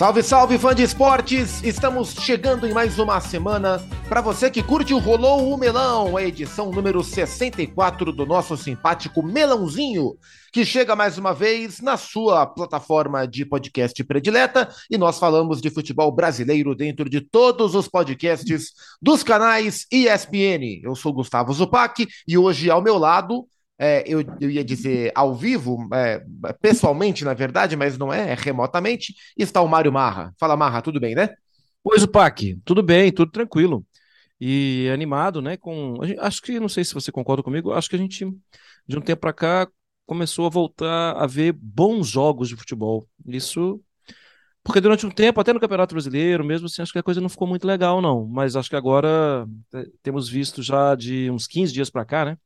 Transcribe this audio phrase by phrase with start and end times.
[0.00, 1.62] Salve, salve, fã de esportes!
[1.62, 3.78] Estamos chegando em mais uma semana.
[4.08, 9.22] Para você que curte o Rolou o Melão, a edição número 64 do nosso simpático
[9.22, 10.14] Melãozinho,
[10.54, 14.74] que chega mais uma vez na sua plataforma de podcast predileta.
[14.90, 18.72] E nós falamos de futebol brasileiro dentro de todos os podcasts
[19.02, 20.80] dos canais ESPN.
[20.82, 23.46] Eu sou Gustavo Zupac e hoje ao meu lado
[23.82, 26.22] é, eu, eu, ia dizer ao vivo, é,
[26.60, 30.34] pessoalmente, na verdade, mas não é, é remotamente, está o Mário Marra.
[30.38, 31.30] Fala, Marra, tudo bem, né?
[31.82, 33.82] Pois o Pac, tudo bem, tudo tranquilo.
[34.38, 35.56] E animado, né?
[35.56, 35.94] Com.
[36.18, 38.26] Acho que, não sei se você concorda comigo, acho que a gente,
[38.86, 39.68] de um tempo para cá,
[40.06, 43.08] começou a voltar a ver bons jogos de futebol.
[43.26, 43.80] Isso.
[44.62, 47.30] Porque durante um tempo, até no Campeonato Brasileiro, mesmo assim, acho que a coisa não
[47.30, 48.26] ficou muito legal, não.
[48.26, 52.36] Mas acho que agora é, temos visto já de uns 15 dias para cá, né?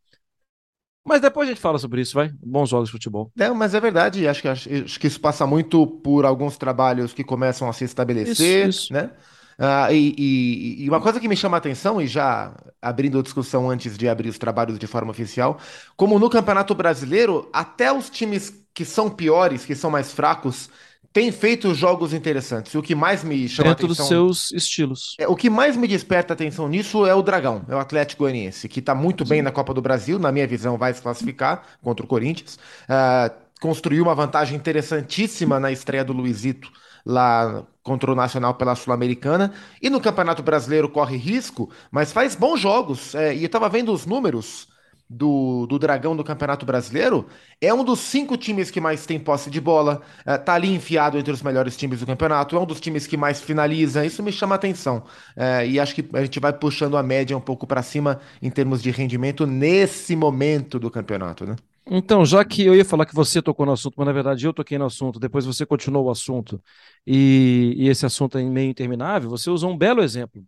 [1.04, 2.32] Mas depois a gente fala sobre isso, vai.
[2.42, 3.30] Bons jogos de futebol.
[3.38, 4.26] É, mas é verdade.
[4.26, 7.84] Acho que, acho, acho que isso passa muito por alguns trabalhos que começam a se
[7.84, 8.92] estabelecer, isso, isso.
[8.92, 9.10] né?
[9.58, 13.22] Ah, e, e, e, uma coisa que me chama a atenção, e já abrindo a
[13.22, 15.58] discussão antes de abrir os trabalhos de forma oficial,
[15.96, 20.68] como no Campeonato Brasileiro, até os times que são piores, que são mais fracos,
[21.14, 22.74] tem feito jogos interessantes.
[22.74, 24.26] E o que mais me chama Dentro atenção...
[24.26, 25.14] dos seus estilos.
[25.16, 28.68] É, o que mais me desperta atenção nisso é o Dragão, é o Atlético Goianiense,
[28.68, 29.30] que está muito Sim.
[29.30, 32.58] bem na Copa do Brasil, na minha visão vai se classificar contra o Corinthians.
[32.88, 36.68] Uh, construiu uma vantagem interessantíssima na estreia do Luizito
[37.06, 39.52] lá contra o Nacional pela Sul-Americana.
[39.80, 43.14] E no Campeonato Brasileiro corre risco, mas faz bons jogos.
[43.14, 44.66] É, e eu estava vendo os números
[45.08, 47.26] do, do Dragão do Campeonato Brasileiro,
[47.60, 51.18] é um dos cinco times que mais tem posse de bola, é, tá ali enfiado
[51.18, 54.32] entre os melhores times do campeonato, é um dos times que mais finaliza, isso me
[54.32, 55.04] chama atenção.
[55.36, 58.50] É, e acho que a gente vai puxando a média um pouco para cima em
[58.50, 61.56] termos de rendimento nesse momento do campeonato, né?
[61.86, 64.54] Então, já que eu ia falar que você tocou no assunto, mas na verdade eu
[64.54, 66.62] toquei no assunto, depois você continuou o assunto,
[67.06, 70.42] e, e esse assunto é meio interminável, você usou um belo exemplo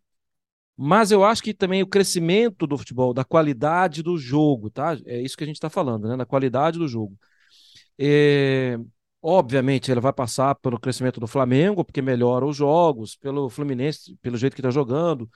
[0.76, 4.96] mas eu acho que também o crescimento do futebol, da qualidade do jogo, tá?
[5.06, 6.16] É isso que a gente está falando, né?
[6.16, 7.16] Da qualidade do jogo.
[7.98, 8.78] É...
[9.22, 14.36] Obviamente, ele vai passar pelo crescimento do Flamengo, porque melhora os jogos, pelo Fluminense, pelo
[14.36, 15.28] jeito que está jogando,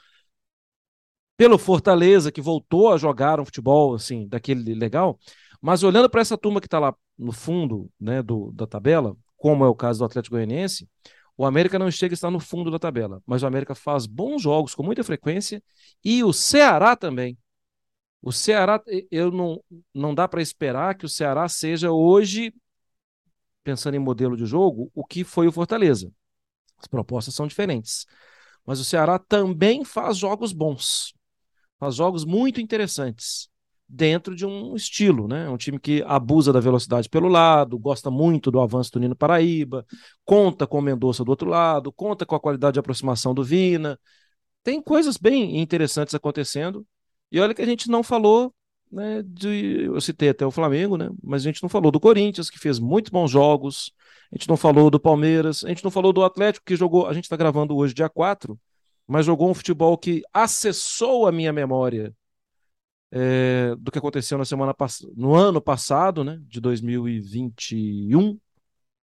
[1.36, 5.18] pelo Fortaleza, que voltou a jogar um futebol assim, daquele legal.
[5.60, 9.64] Mas olhando para essa turma que está lá no fundo né, do, da tabela, como
[9.64, 10.86] é o caso do Atlético Goianiense,
[11.40, 14.42] o América não chega a estar no fundo da tabela, mas o América faz bons
[14.42, 15.62] jogos com muita frequência
[16.04, 17.38] e o Ceará também.
[18.20, 18.78] O Ceará,
[19.10, 19.64] eu não,
[19.94, 22.52] não dá para esperar que o Ceará seja hoje,
[23.64, 26.12] pensando em modelo de jogo, o que foi o Fortaleza.
[26.76, 28.04] As propostas são diferentes.
[28.66, 31.14] Mas o Ceará também faz jogos bons,
[31.78, 33.49] faz jogos muito interessantes
[33.90, 35.48] dentro de um estilo, né?
[35.48, 39.84] Um time que abusa da velocidade pelo lado, gosta muito do avanço do Nino Paraíba,
[40.24, 43.98] conta com o Mendonça do outro lado, conta com a qualidade de aproximação do Vina.
[44.62, 46.86] Tem coisas bem interessantes acontecendo.
[47.32, 48.54] E olha que a gente não falou,
[48.92, 51.10] né, de, eu citei até o Flamengo, né?
[51.22, 53.92] Mas a gente não falou do Corinthians, que fez muitos bons jogos.
[54.32, 57.12] A gente não falou do Palmeiras, a gente não falou do Atlético, que jogou, a
[57.12, 58.58] gente está gravando hoje dia 4,
[59.06, 62.14] mas jogou um futebol que acessou a minha memória
[63.12, 64.74] é, do que aconteceu na semana
[65.16, 68.38] no ano passado, né, de 2021,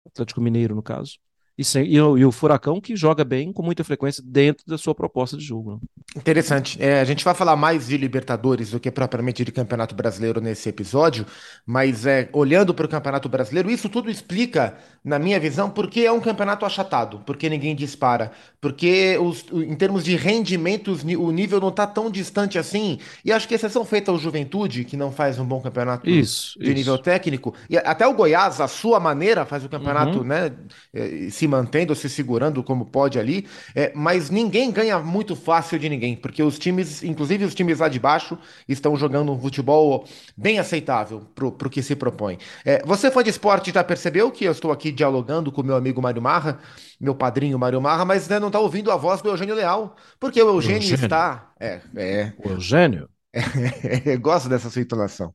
[0.06, 1.20] Atlético Mineiro no caso.
[1.62, 4.80] E, sem, e, o, e, o, Furacão que joga bem com muita frequência dentro da
[4.80, 5.74] sua proposta de jogo.
[5.74, 5.80] Né?
[6.16, 6.82] Interessante.
[6.82, 10.68] É, a gente vai falar mais de Libertadores do que propriamente de Campeonato Brasileiro nesse
[10.68, 11.24] episódio,
[11.64, 16.12] mas é, olhando para o Campeonato Brasileiro, isso tudo explica, na minha visão, porque é
[16.12, 21.70] um campeonato achatado, porque ninguém dispara, porque os, em termos de rendimentos o nível não
[21.70, 22.98] está tão distante assim.
[23.24, 26.66] E acho que exceção feita ao Juventude, que não faz um bom campeonato isso, de
[26.66, 26.74] isso.
[26.74, 30.24] nível técnico, e até o Goiás, a sua maneira, faz o campeonato, uhum.
[30.24, 30.52] né?
[30.94, 33.46] É, se mantendo, se segurando como pode ali,
[33.76, 37.90] é, mas ninguém ganha muito fácil de ninguém, porque os times, inclusive os times lá
[37.90, 42.38] de baixo, estão jogando um futebol bem aceitável para o que se propõe.
[42.64, 46.02] É, você fã de esporte já percebeu que eu estou aqui dialogando com meu amigo
[46.02, 46.60] Mário Marra,
[47.00, 50.42] meu padrinho Mário Marra, mas né, não está ouvindo a voz do Eugênio Leal, porque
[50.42, 51.04] o Eugênio, Eugênio.
[51.04, 51.52] está...
[51.60, 52.34] É, é...
[52.44, 53.10] O Eugênio?
[54.06, 55.34] É, gosto dessa sua entonação.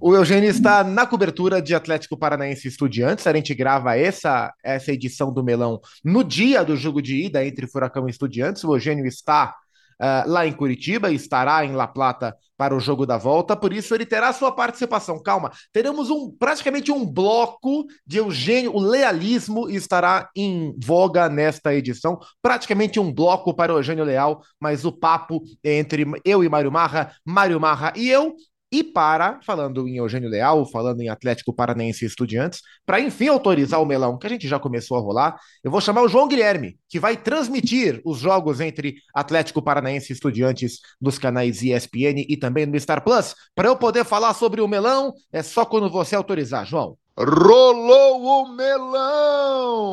[0.00, 3.26] O Eugênio está na cobertura de Atlético Paranaense Estudiantes.
[3.26, 7.66] A gente grava essa, essa edição do Melão no dia do jogo de ida entre
[7.66, 8.64] Furacão e Estudiantes.
[8.64, 9.54] O Eugênio está
[10.00, 13.72] uh, lá em Curitiba e estará em La Plata para o jogo da volta, por
[13.72, 15.20] isso ele terá sua participação.
[15.20, 22.20] Calma, teremos um praticamente um bloco de Eugênio, o lealismo estará em voga nesta edição,
[22.40, 27.12] praticamente um bloco para o Eugênio Leal, mas o papo entre eu e Mário Marra,
[27.24, 28.36] Mário Marra e eu
[28.72, 33.82] e para, falando em Eugênio Leal, falando em Atlético Paranaense e Estudiantes, para enfim autorizar
[33.82, 36.78] o melão, que a gente já começou a rolar, eu vou chamar o João Guilherme,
[36.88, 42.64] que vai transmitir os jogos entre Atlético Paranaense e Estudiantes nos canais ESPN e também
[42.64, 43.34] no Star Plus.
[43.54, 46.96] Para eu poder falar sobre o melão, é só quando você autorizar, João.
[47.14, 49.92] Rolou o melão!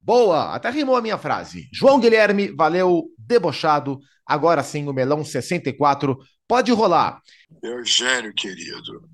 [0.00, 1.68] Boa, até rimou a minha frase.
[1.70, 4.00] João Guilherme, valeu, debochado.
[4.26, 6.18] Agora sim, o melão 64
[6.52, 7.22] Pode rolar.
[7.62, 9.08] Eugênio, querido,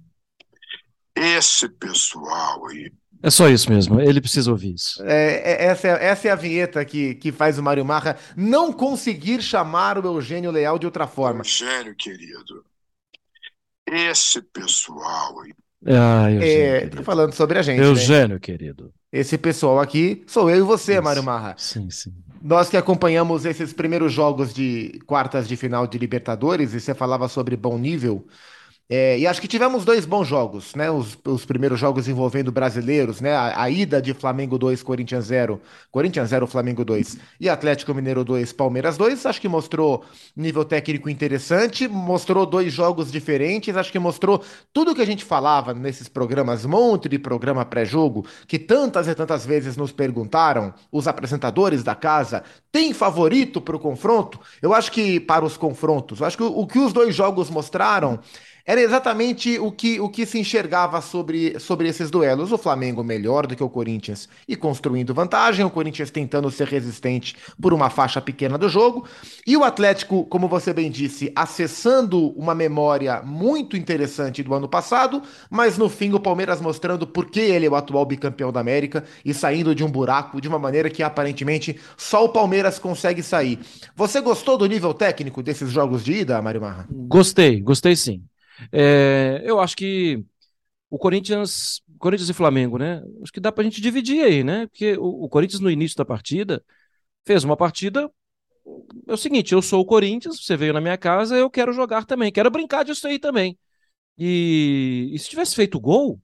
[1.14, 2.92] esse pessoal aí.
[3.22, 5.00] É só isso mesmo, ele precisa ouvir isso.
[5.04, 8.72] É, é, essa, é, essa é a vinheta que, que faz o Mário Marra não
[8.72, 11.42] conseguir chamar o Eugênio Leal de outra forma.
[11.42, 12.64] Eugênio, querido,
[13.86, 15.54] esse pessoal aí.
[15.86, 17.80] Ah, Eugênio, é, falando sobre a gente.
[17.80, 17.86] Né?
[17.86, 18.40] Eugênio, né?
[18.40, 18.92] querido.
[19.12, 21.02] Esse pessoal aqui sou eu e você, Isso.
[21.02, 21.54] Mário Marra.
[21.56, 22.12] Sim, sim.
[22.42, 27.28] Nós que acompanhamos esses primeiros jogos de quartas de final de Libertadores, e você falava
[27.28, 28.26] sobre bom nível,
[28.90, 30.90] é, e acho que tivemos dois bons jogos, né?
[30.90, 33.34] Os, os primeiros jogos envolvendo brasileiros, né?
[33.34, 38.24] A, a, ida de Flamengo 2, Corinthians 0, Corinthians 0, Flamengo 2 e Atlético Mineiro
[38.24, 39.26] 2, Palmeiras 2.
[39.26, 44.42] Acho que mostrou nível técnico interessante, mostrou dois jogos diferentes, acho que mostrou
[44.72, 49.44] tudo que a gente falava nesses programas, monte de programa pré-jogo, que tantas e tantas
[49.44, 52.42] vezes nos perguntaram, os apresentadores da casa,
[52.72, 54.40] tem favorito para o confronto?
[54.62, 58.18] Eu acho que para os confrontos, acho que o, o que os dois jogos mostraram
[58.68, 62.52] era exatamente o que, o que se enxergava sobre, sobre esses duelos.
[62.52, 67.34] O Flamengo melhor do que o Corinthians e construindo vantagem, o Corinthians tentando ser resistente
[67.58, 69.06] por uma faixa pequena do jogo,
[69.46, 75.22] e o Atlético, como você bem disse, acessando uma memória muito interessante do ano passado,
[75.48, 79.02] mas no fim o Palmeiras mostrando por que ele é o atual bicampeão da América
[79.24, 83.60] e saindo de um buraco de uma maneira que aparentemente só o Palmeiras consegue sair.
[83.96, 86.86] Você gostou do nível técnico desses jogos de ida, Mário Marra?
[86.90, 88.22] Gostei, gostei sim.
[88.72, 90.24] É, eu acho que
[90.90, 93.02] o Corinthians, Corinthians e Flamengo, né?
[93.22, 94.66] Acho que dá pra gente dividir aí, né?
[94.68, 96.64] Porque o, o Corinthians no início da partida
[97.26, 98.10] fez uma partida
[99.06, 102.04] é o seguinte, eu sou o Corinthians, você veio na minha casa, eu quero jogar
[102.04, 103.58] também, quero brincar disso aí também.
[104.18, 106.20] E, e se tivesse feito gol,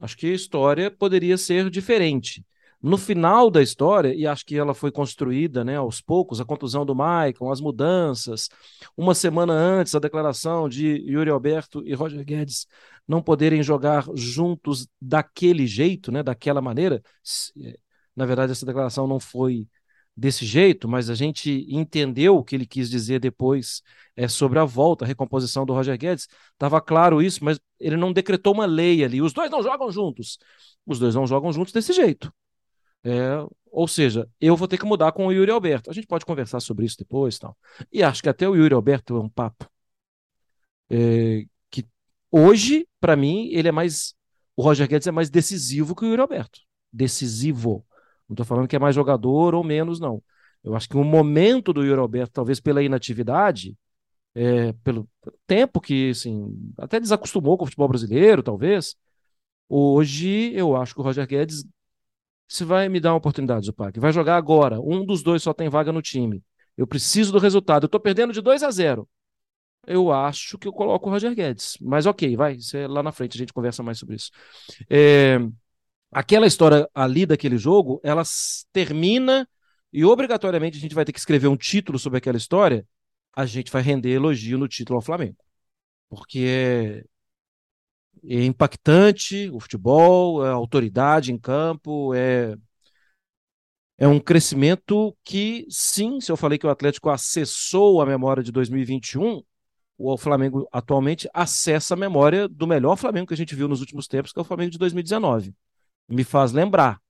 [0.00, 2.44] acho que a história poderia ser diferente.
[2.80, 6.86] No final da história, e acho que ela foi construída né, aos poucos, a contusão
[6.86, 8.48] do Maicon, as mudanças,
[8.96, 12.68] uma semana antes, a declaração de Yuri Alberto e Roger Guedes
[13.06, 17.02] não poderem jogar juntos daquele jeito, né, daquela maneira.
[17.60, 17.76] Eh,
[18.14, 19.66] na verdade, essa declaração não foi
[20.16, 23.82] desse jeito, mas a gente entendeu o que ele quis dizer depois
[24.16, 26.28] é, sobre a volta, a recomposição do Roger Guedes.
[26.52, 29.22] Estava claro isso, mas ele não decretou uma lei ali.
[29.22, 30.38] Os dois não jogam juntos.
[30.86, 32.32] Os dois não jogam juntos desse jeito.
[33.08, 35.90] É, ou seja, eu vou ter que mudar com o Yuri Alberto.
[35.90, 37.38] A gente pode conversar sobre isso depois.
[37.38, 37.56] Tal.
[37.92, 39.66] E acho que até o Yuri Alberto é um papo
[40.90, 41.86] é, que
[42.30, 44.14] hoje, para mim, ele é mais.
[44.56, 46.60] O Roger Guedes é mais decisivo que o Yuri Alberto.
[46.92, 47.84] Decisivo.
[48.28, 50.22] Não estou falando que é mais jogador ou menos, não.
[50.62, 53.76] Eu acho que o momento do Yuri Alberto, talvez pela inatividade,
[54.34, 55.08] é, pelo
[55.46, 58.96] tempo que assim, até desacostumou com o futebol brasileiro, talvez.
[59.68, 61.64] Hoje eu acho que o Roger Guedes
[62.48, 64.00] você vai me dar uma oportunidade, Zupac.
[64.00, 64.80] Vai jogar agora.
[64.80, 66.42] Um dos dois só tem vaga no time.
[66.76, 67.84] Eu preciso do resultado.
[67.84, 69.06] Eu tô perdendo de 2 a 0.
[69.86, 71.76] Eu acho que eu coloco o Roger Guedes.
[71.80, 72.54] Mas ok, vai.
[72.54, 74.30] Isso é lá na frente, a gente conversa mais sobre isso.
[74.88, 75.38] É...
[76.10, 78.22] Aquela história ali daquele jogo, ela
[78.72, 79.46] termina
[79.92, 82.86] e obrigatoriamente a gente vai ter que escrever um título sobre aquela história.
[83.36, 85.36] A gente vai render elogio no título ao Flamengo.
[86.08, 87.04] Porque é
[88.24, 92.56] é impactante o futebol, a autoridade em campo, é,
[93.96, 98.52] é um crescimento que, sim, se eu falei que o Atlético acessou a memória de
[98.52, 99.42] 2021,
[99.98, 104.06] o Flamengo atualmente acessa a memória do melhor Flamengo que a gente viu nos últimos
[104.06, 105.52] tempos, que é o Flamengo de 2019.
[106.08, 107.00] Me faz lembrar.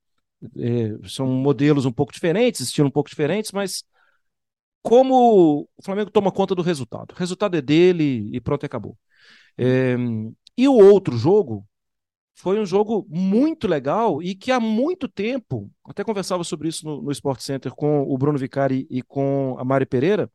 [0.57, 3.85] É, são modelos um pouco diferentes, estilo um pouco diferentes, mas
[4.83, 7.13] como o Flamengo toma conta do resultado.
[7.13, 8.97] O resultado é dele e pronto, acabou.
[9.59, 9.97] É,
[10.59, 11.65] e o outro jogo
[12.35, 17.01] foi um jogo muito legal e que há muito tempo, até conversava sobre isso no,
[17.01, 20.31] no Sport Center com o Bruno Vicari e com a Mari Pereira,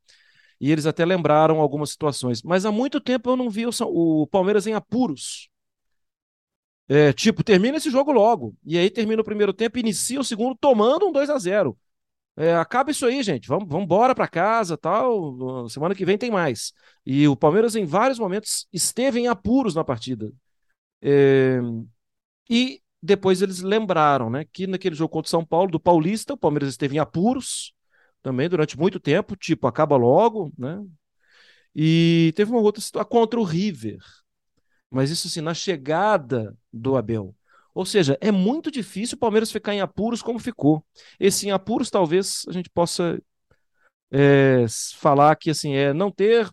[0.61, 4.27] e eles até lembraram algumas situações, mas há muito tempo eu não vi o, o
[4.27, 5.49] Palmeiras em apuros.
[6.87, 8.55] É, tipo, termina esse jogo logo.
[8.65, 11.77] E aí termina o primeiro tempo, inicia o segundo tomando um 2 a 0
[12.35, 13.47] é, acaba isso aí, gente.
[13.47, 15.69] Vamos, vamos embora para casa, tal.
[15.69, 16.73] Semana que vem tem mais.
[17.05, 20.31] E o Palmeiras, em vários momentos, esteve em apuros na partida.
[21.01, 21.59] É,
[22.49, 26.37] e depois eles lembraram, né, que naquele jogo contra o São Paulo, do Paulista, o
[26.37, 27.73] Palmeiras esteve em apuros
[28.21, 30.81] também durante muito tempo, tipo, acaba logo, né?
[31.75, 33.97] E teve uma outra situação contra o River.
[34.89, 37.35] Mas isso assim, na chegada do Abel.
[37.73, 40.85] Ou seja, é muito difícil o Palmeiras ficar em apuros como ficou.
[41.19, 43.19] Esse em apuros talvez a gente possa
[44.11, 44.65] é,
[44.95, 46.49] falar que assim é não ter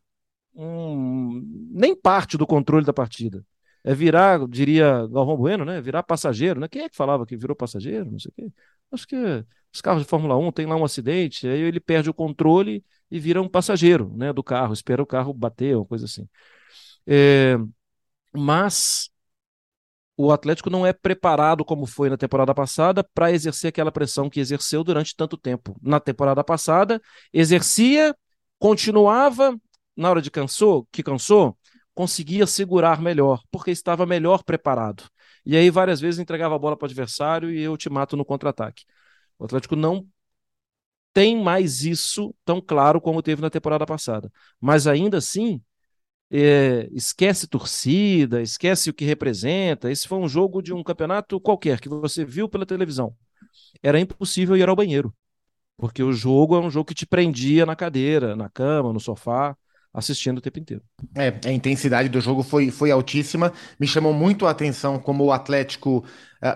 [0.55, 3.45] um, nem parte do controle da partida.
[3.85, 5.81] É virar, diria Galvão Bueno, né?
[5.81, 6.69] Virar passageiro, né?
[6.69, 8.11] Quem é que falava que virou passageiro?
[8.11, 8.53] Não sei o quê.
[8.93, 9.17] Acho que
[9.73, 13.19] os carros de Fórmula 1 tem lá um acidente, aí ele perde o controle e
[13.19, 16.29] vira um passageiro, né, do carro, espera o carro bater, uma coisa assim.
[17.07, 17.57] É,
[18.35, 19.10] mas
[20.23, 24.39] o Atlético não é preparado como foi na temporada passada para exercer aquela pressão que
[24.39, 25.75] exerceu durante tanto tempo.
[25.83, 27.01] Na temporada passada,
[27.33, 28.15] exercia,
[28.59, 29.59] continuava,
[29.97, 31.57] na hora de cansou, que cansou,
[31.95, 35.05] conseguia segurar melhor, porque estava melhor preparado.
[35.45, 38.25] E aí várias vezes entregava a bola para o adversário e eu te mato no
[38.25, 38.85] contra-ataque.
[39.39, 40.07] O Atlético não
[41.15, 44.31] tem mais isso tão claro como teve na temporada passada.
[44.61, 45.63] Mas ainda assim,
[46.31, 49.91] é, esquece torcida, esquece o que representa.
[49.91, 53.15] Esse foi um jogo de um campeonato qualquer que você viu pela televisão.
[53.83, 55.15] Era impossível ir ao banheiro,
[55.77, 59.57] porque o jogo é um jogo que te prendia na cadeira, na cama, no sofá
[59.93, 60.83] assistindo o tempo inteiro.
[61.17, 63.53] É, a intensidade do jogo foi, foi altíssima.
[63.79, 66.05] Me chamou muito a atenção como o Atlético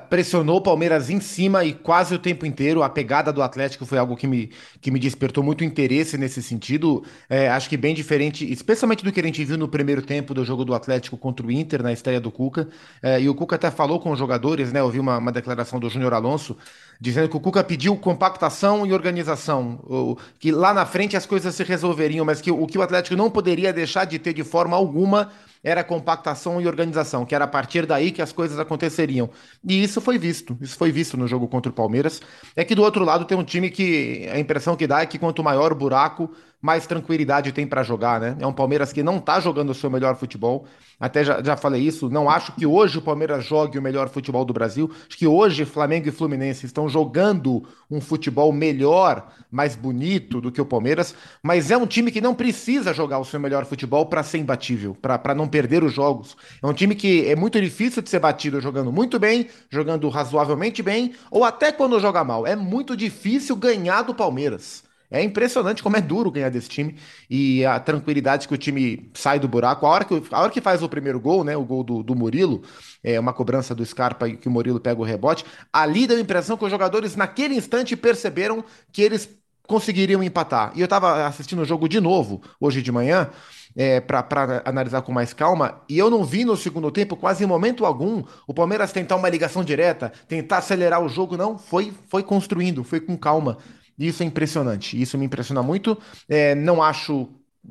[0.09, 2.83] pressionou o Palmeiras em cima e quase o tempo inteiro.
[2.83, 4.51] A pegada do Atlético foi algo que me,
[4.81, 7.05] que me despertou muito interesse nesse sentido.
[7.29, 10.45] É, acho que bem diferente, especialmente do que a gente viu no primeiro tempo do
[10.45, 12.69] jogo do Atlético contra o Inter, na estreia do Cuca.
[13.03, 14.81] É, e o Cuca até falou com os jogadores, né?
[14.81, 16.57] Eu vi uma, uma declaração do Júnior Alonso
[17.01, 21.63] dizendo que o Cuca pediu compactação e organização, que lá na frente as coisas se
[21.63, 25.31] resolveriam, mas que o que o Atlético não poderia deixar de ter de forma alguma
[25.65, 29.31] era compactação e organização, que era a partir daí que as coisas aconteceriam.
[29.67, 32.21] E isso foi visto, isso foi visto no jogo contra o Palmeiras.
[32.55, 35.19] É que do outro lado tem um time que a impressão que dá é que
[35.19, 36.31] quanto maior o buraco,
[36.65, 38.37] mais tranquilidade tem para jogar, né?
[38.41, 40.65] É um Palmeiras que não tá jogando o seu melhor futebol.
[40.99, 44.47] Até já, já falei isso, não acho que hoje o Palmeiras jogue o melhor futebol
[44.47, 44.91] do Brasil.
[45.07, 50.59] Acho que hoje Flamengo e Fluminense estão jogando um futebol melhor, mais bonito do que
[50.59, 54.23] o Palmeiras, mas é um time que não precisa jogar o seu melhor futebol para
[54.23, 56.35] ser imbatível, para não perder os jogos.
[56.63, 60.83] É um time que é muito difícil de ser batido jogando muito bem, jogando razoavelmente
[60.83, 62.47] bem, ou até quando joga mal.
[62.47, 64.83] É muito difícil ganhar do Palmeiras.
[65.15, 66.97] É impressionante como é duro ganhar desse time
[67.31, 69.87] e a tranquilidade que o time sai do buraco.
[69.87, 71.57] A hora que, a hora que faz o primeiro gol, né?
[71.57, 72.63] O gol do, do Murilo,
[73.03, 75.45] é uma cobrança do Scarpa e que o Murilo pega o rebote.
[75.73, 79.29] Ali deu a impressão que os jogadores, naquele instante, perceberam que eles
[79.69, 80.73] conseguiriam empatar.
[80.75, 83.31] E eu tava assistindo o jogo de novo hoje de manhã.
[83.77, 87.47] É, para analisar com mais calma, e eu não vi no segundo tempo, quase em
[87.47, 92.23] momento algum, o Palmeiras tentar uma ligação direta, tentar acelerar o jogo, não, foi, foi
[92.23, 93.59] construindo, foi com calma.
[93.99, 95.01] Isso é impressionante.
[95.01, 95.97] Isso me impressiona muito.
[96.29, 97.29] É, não acho,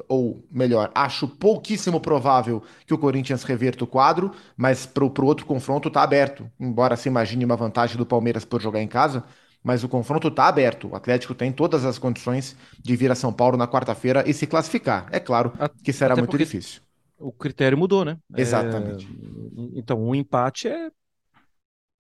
[0.07, 5.45] ou melhor, acho pouquíssimo provável que o Corinthians reverta o quadro, mas para o outro
[5.45, 6.49] confronto está aberto.
[6.59, 9.23] Embora se imagine uma vantagem do Palmeiras por jogar em casa,
[9.63, 10.89] mas o confronto está aberto.
[10.89, 14.45] O Atlético tem todas as condições de vir a São Paulo na quarta-feira e se
[14.45, 15.07] classificar.
[15.11, 15.53] É claro
[15.83, 16.81] que será Até muito difícil.
[17.17, 18.17] O critério mudou, né?
[18.35, 19.05] Exatamente.
[19.05, 19.79] É...
[19.79, 20.89] Então, um empate é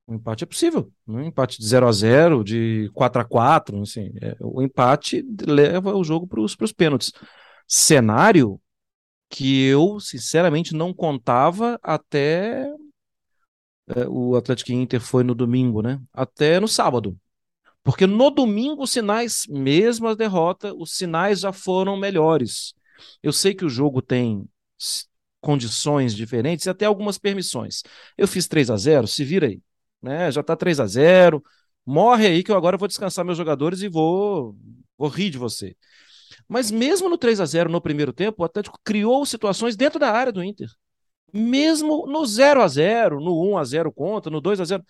[0.07, 0.91] um empate é possível.
[1.07, 5.95] Um empate de 0 a 0 de 4 a 4 assim, é, o empate leva
[5.95, 7.11] o jogo para os pênaltis.
[7.67, 8.59] Cenário
[9.29, 12.69] que eu, sinceramente, não contava até
[13.87, 15.99] é, o Atlético Inter foi no domingo, né?
[16.13, 17.17] Até no sábado.
[17.83, 22.73] Porque no domingo os sinais, mesmo a derrota, os sinais já foram melhores.
[23.21, 24.47] Eu sei que o jogo tem
[25.41, 27.83] condições diferentes e até algumas permissões.
[28.17, 29.61] Eu fiz 3 a 0 se vira aí
[30.03, 30.31] né?
[30.31, 31.43] Já tá 3 a 0
[31.85, 34.55] Morre aí que eu agora vou descansar meus jogadores e vou,
[34.97, 35.75] vou rir de você.
[36.47, 40.11] Mas mesmo no 3 a 0 no primeiro tempo, o Atlético criou situações dentro da
[40.11, 40.69] área do Inter.
[41.33, 44.83] Mesmo no 0 a 0 no 1 a 0 contra, no 2 a 0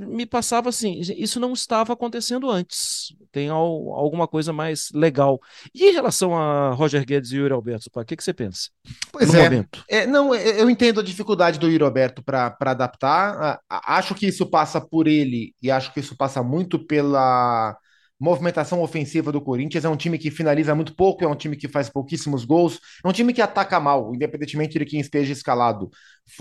[0.00, 3.14] me passava assim, isso não estava acontecendo antes.
[3.30, 5.40] Tem al, alguma coisa mais legal.
[5.74, 8.70] E em relação a Roger Guedes e Yuri Alberto, o que, que você pensa?
[9.12, 9.64] Pois é.
[9.88, 10.06] é.
[10.06, 13.60] Não, eu entendo a dificuldade do Yuri Alberto para adaptar.
[13.68, 17.76] Acho que isso passa por ele e acho que isso passa muito pela
[18.18, 19.84] movimentação ofensiva do Corinthians.
[19.84, 23.08] É um time que finaliza muito pouco, é um time que faz pouquíssimos gols, é
[23.08, 25.90] um time que ataca mal, independentemente de quem esteja escalado.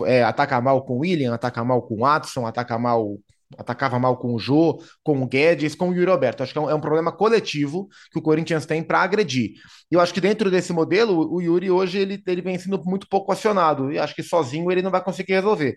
[0.05, 3.17] É, ataca mal com o William, ataca mal com o Watson, ataca mal
[3.57, 6.43] atacava mal com o Jô, com o Guedes, com o Yuri Alberto.
[6.43, 9.51] Acho que é um, é um problema coletivo que o Corinthians tem para agredir.
[9.91, 13.07] E eu acho que dentro desse modelo, o Yuri hoje ele, ele vem sendo muito
[13.07, 15.75] pouco acionado, e acho que sozinho ele não vai conseguir resolver.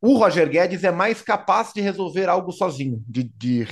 [0.00, 3.66] O Roger Guedes é mais capaz de resolver algo sozinho, de, de,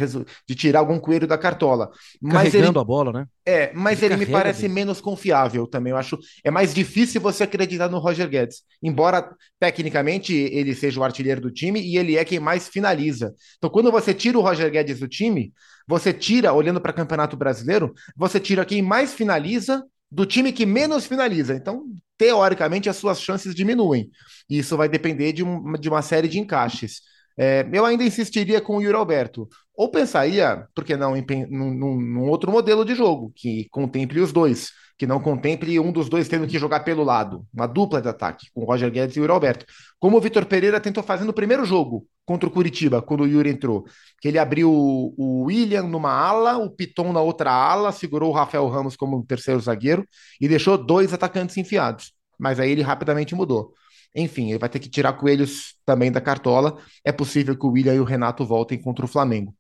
[0.48, 1.90] de tirar algum coelho da cartola.
[2.20, 3.26] Mas Carregando ele, a bola, né?
[3.44, 4.74] É, mas ele, ele me parece dele.
[4.74, 5.90] menos confiável também.
[5.90, 8.62] Eu acho é mais difícil você acreditar no Roger Guedes.
[8.82, 13.34] Embora tecnicamente ele seja o artilheiro do time e ele é quem mais finaliza.
[13.58, 15.52] Então, quando você tira o Roger Guedes do time,
[15.86, 19.84] você tira, olhando para o Campeonato Brasileiro, você tira quem mais finaliza
[20.14, 21.54] do time que menos finaliza.
[21.54, 21.84] Então,
[22.16, 24.10] teoricamente, as suas chances diminuem.
[24.48, 27.02] E isso vai depender de, um, de uma série de encaixes.
[27.36, 29.48] É, eu ainda insistiria com o Yuri Alberto.
[29.76, 34.32] Ou pensaria, por que não, em, num, num, outro modelo de jogo, que contemple os
[34.32, 38.08] dois, que não contemple um dos dois tendo que jogar pelo lado, uma dupla de
[38.08, 39.66] ataque, com Roger Guedes e o Yuri Alberto.
[39.98, 43.50] Como o Vitor Pereira tentou fazer no primeiro jogo contra o Curitiba, quando o Yuri
[43.50, 43.84] entrou.
[44.20, 48.68] Que ele abriu o William numa ala, o Piton na outra ala, segurou o Rafael
[48.68, 50.06] Ramos como terceiro zagueiro
[50.40, 52.12] e deixou dois atacantes enfiados.
[52.38, 53.72] Mas aí ele rapidamente mudou.
[54.14, 56.78] Enfim, ele vai ter que tirar coelhos também da cartola.
[57.04, 59.54] É possível que o William e o Renato voltem contra o Flamengo.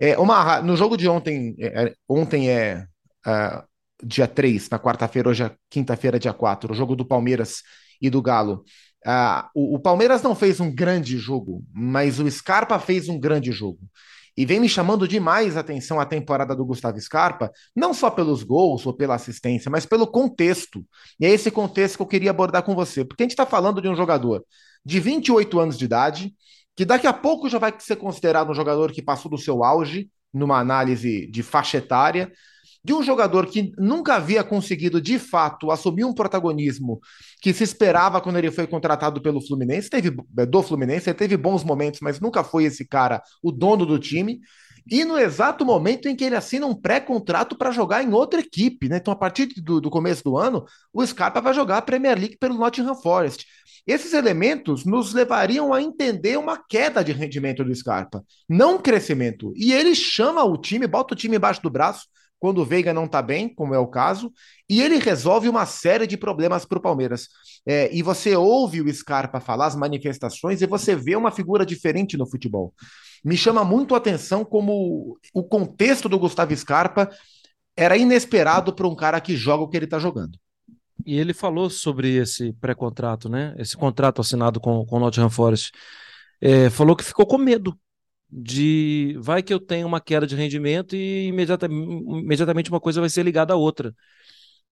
[0.00, 2.86] É, uma, no jogo de ontem, é, é ontem é
[3.26, 3.62] uh,
[4.02, 7.62] dia 3, na quarta-feira, hoje é quinta-feira, dia 4, o jogo do Palmeiras
[8.00, 8.64] e do Galo.
[9.06, 13.52] Uh, o, o, Palmeiras não fez um grande jogo, mas o Scarpa fez um grande
[13.52, 13.78] jogo.
[14.36, 18.42] E vem me chamando demais a atenção a temporada do Gustavo Scarpa, não só pelos
[18.42, 20.84] gols ou pela assistência, mas pelo contexto.
[21.20, 23.80] E é esse contexto que eu queria abordar com você, porque a gente está falando
[23.80, 24.44] de um jogador
[24.84, 26.34] de 28 anos de idade,
[26.76, 30.10] que daqui a pouco já vai ser considerado um jogador que passou do seu auge,
[30.32, 32.32] numa análise de faixa etária,
[32.84, 37.00] de um jogador que nunca havia conseguido de fato assumir um protagonismo
[37.40, 41.36] que se esperava quando ele foi contratado pelo Fluminense, teve é, do Fluminense, ele teve
[41.36, 44.40] bons momentos, mas nunca foi esse cara o dono do time.
[44.90, 48.86] E no exato momento em que ele assina um pré-contrato para jogar em outra equipe,
[48.86, 48.98] né?
[48.98, 52.36] Então, a partir do, do começo do ano, o Scarpa vai jogar a Premier League
[52.36, 53.46] pelo Nottingham Forest.
[53.86, 59.54] Esses elementos nos levariam a entender uma queda de rendimento do Scarpa, não um crescimento.
[59.56, 62.06] E ele chama o time, bota o time embaixo do braço,
[62.38, 64.32] quando o Veiga não está bem, como é o caso,
[64.68, 67.28] e ele resolve uma série de problemas para o Palmeiras.
[67.66, 72.16] É, e você ouve o Scarpa falar as manifestações e você vê uma figura diferente
[72.16, 72.74] no futebol.
[73.24, 77.08] Me chama muito a atenção como o contexto do Gustavo Scarpa
[77.76, 80.38] era inesperado para um cara que joga o que ele está jogando.
[81.06, 83.54] E ele falou sobre esse pré-contrato, né?
[83.58, 85.72] Esse contrato assinado com, com o Nottingham Forest.
[86.40, 87.76] É, falou que ficou com medo
[88.36, 93.22] de vai que eu tenho uma queda de rendimento e imediatamente, uma coisa vai ser
[93.22, 93.94] ligada à outra.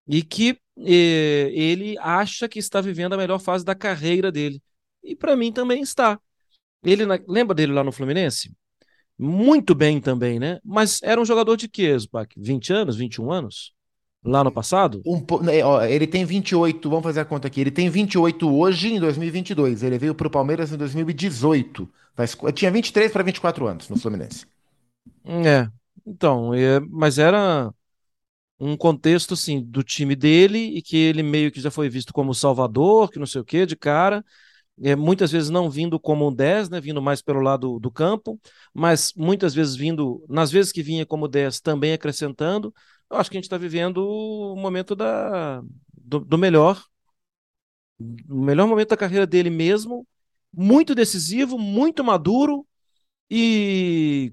[0.08, 4.60] E que eh, ele acha que está vivendo a melhor fase da carreira dele.
[5.02, 6.18] E para mim também está.
[6.84, 8.52] Ele lembra dele lá no Fluminense?
[9.16, 10.58] Muito bem também, né?
[10.64, 12.34] Mas era um jogador de quê, Zupac?
[12.36, 13.72] 20 anos, 21 anos?
[14.24, 15.02] Lá no passado?
[15.04, 17.60] Um, né, ó, ele tem 28, vamos fazer a conta aqui.
[17.60, 19.82] Ele tem 28 hoje em 2022.
[19.82, 21.88] Ele veio para o Palmeiras em 2018.
[22.14, 24.46] Faz, tinha 23 para 24 anos no Fluminense.
[25.24, 25.68] É,
[26.06, 27.72] então, é, mas era
[28.60, 32.32] um contexto assim do time dele e que ele meio que já foi visto como
[32.32, 34.24] salvador, que não sei o que, de cara.
[34.80, 38.40] É, muitas vezes não vindo como um 10, né, vindo mais pelo lado do campo,
[38.72, 42.72] mas muitas vezes vindo, nas vezes que vinha como 10, também acrescentando
[43.12, 46.82] eu acho que a gente está vivendo o momento da, do, do melhor,
[48.28, 50.06] o melhor momento da carreira dele mesmo,
[50.52, 52.66] muito decisivo, muito maduro
[53.30, 54.32] e,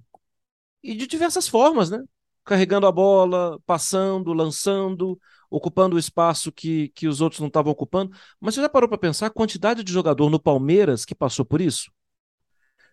[0.83, 2.03] e de diversas formas, né?
[2.45, 8.15] Carregando a bola, passando, lançando, ocupando o espaço que, que os outros não estavam ocupando.
[8.39, 11.61] Mas você já parou para pensar a quantidade de jogador no Palmeiras que passou por
[11.61, 11.91] isso?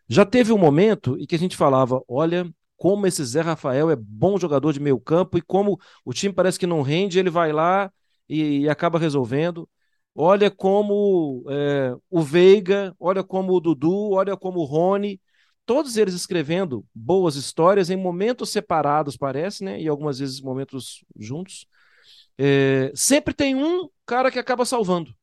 [0.09, 3.97] Já teve um momento em que a gente falava: olha, como esse Zé Rafael é
[3.97, 7.53] bom jogador de meio campo e como o time parece que não rende, ele vai
[7.53, 7.93] lá
[8.29, 9.69] e, e acaba resolvendo.
[10.15, 15.21] Olha como é, o Veiga, olha como o Dudu, olha como o Rony,
[15.67, 19.81] todos eles escrevendo boas histórias em momentos separados, parece, né?
[19.81, 21.67] E algumas vezes momentos juntos.
[22.39, 25.15] É, sempre tem um cara que acaba salvando.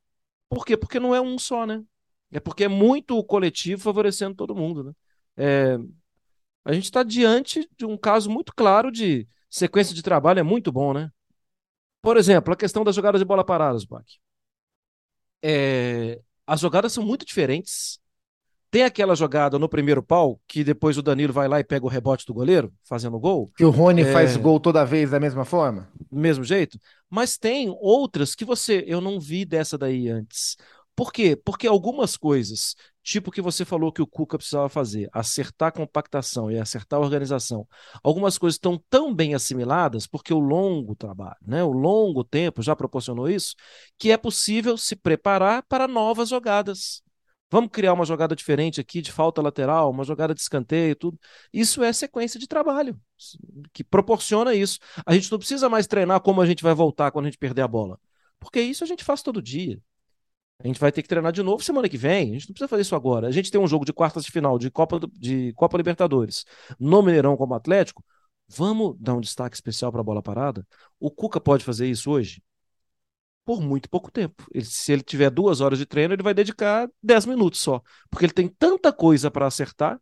[0.49, 0.77] Por quê?
[0.77, 1.83] Porque não é um só, né?
[2.31, 4.93] É porque é muito o coletivo favorecendo todo mundo, né?
[5.37, 5.77] É,
[6.65, 10.71] a gente está diante de um caso muito claro de sequência de trabalho, é muito
[10.71, 11.11] bom, né?
[12.01, 14.03] Por exemplo, a questão das jogadas de bola parada, Bach.
[15.41, 17.99] É, as jogadas são muito diferentes.
[18.71, 21.89] Tem aquela jogada no primeiro pau, que depois o Danilo vai lá e pega o
[21.89, 23.51] rebote do goleiro, fazendo gol.
[23.55, 24.11] Que o Rony é...
[24.11, 25.87] faz gol toda vez da mesma forma?
[26.09, 26.79] Do mesmo jeito.
[27.07, 28.83] Mas tem outras que você.
[28.87, 30.57] Eu não vi dessa daí antes.
[30.95, 31.35] Por quê?
[31.35, 36.49] Porque algumas coisas, tipo que você falou que o Cuca precisava fazer, acertar a compactação
[36.49, 37.67] e acertar a organização,
[38.01, 42.75] algumas coisas estão tão bem assimiladas, porque o longo trabalho, né, o longo tempo já
[42.75, 43.55] proporcionou isso,
[43.97, 47.03] que é possível se preparar para novas jogadas.
[47.51, 51.19] Vamos criar uma jogada diferente aqui de falta lateral, uma jogada de escanteio, tudo.
[51.53, 52.99] Isso é sequência de trabalho
[53.71, 54.79] que proporciona isso.
[55.05, 57.61] A gente não precisa mais treinar como a gente vai voltar quando a gente perder
[57.61, 57.99] a bola,
[58.39, 59.79] porque isso a gente faz todo dia.
[60.63, 62.31] A gente vai ter que treinar de novo semana que vem.
[62.31, 63.27] A gente não precisa fazer isso agora.
[63.27, 66.45] A gente tem um jogo de quartas de final de Copa, de Copa Libertadores
[66.79, 68.03] no Mineirão como Atlético.
[68.47, 70.65] Vamos dar um destaque especial para a bola parada?
[70.99, 72.41] O Cuca pode fazer isso hoje?
[73.45, 74.45] por muito pouco tempo.
[74.53, 78.25] Ele, se ele tiver duas horas de treino, ele vai dedicar dez minutos só, porque
[78.25, 79.99] ele tem tanta coisa para acertar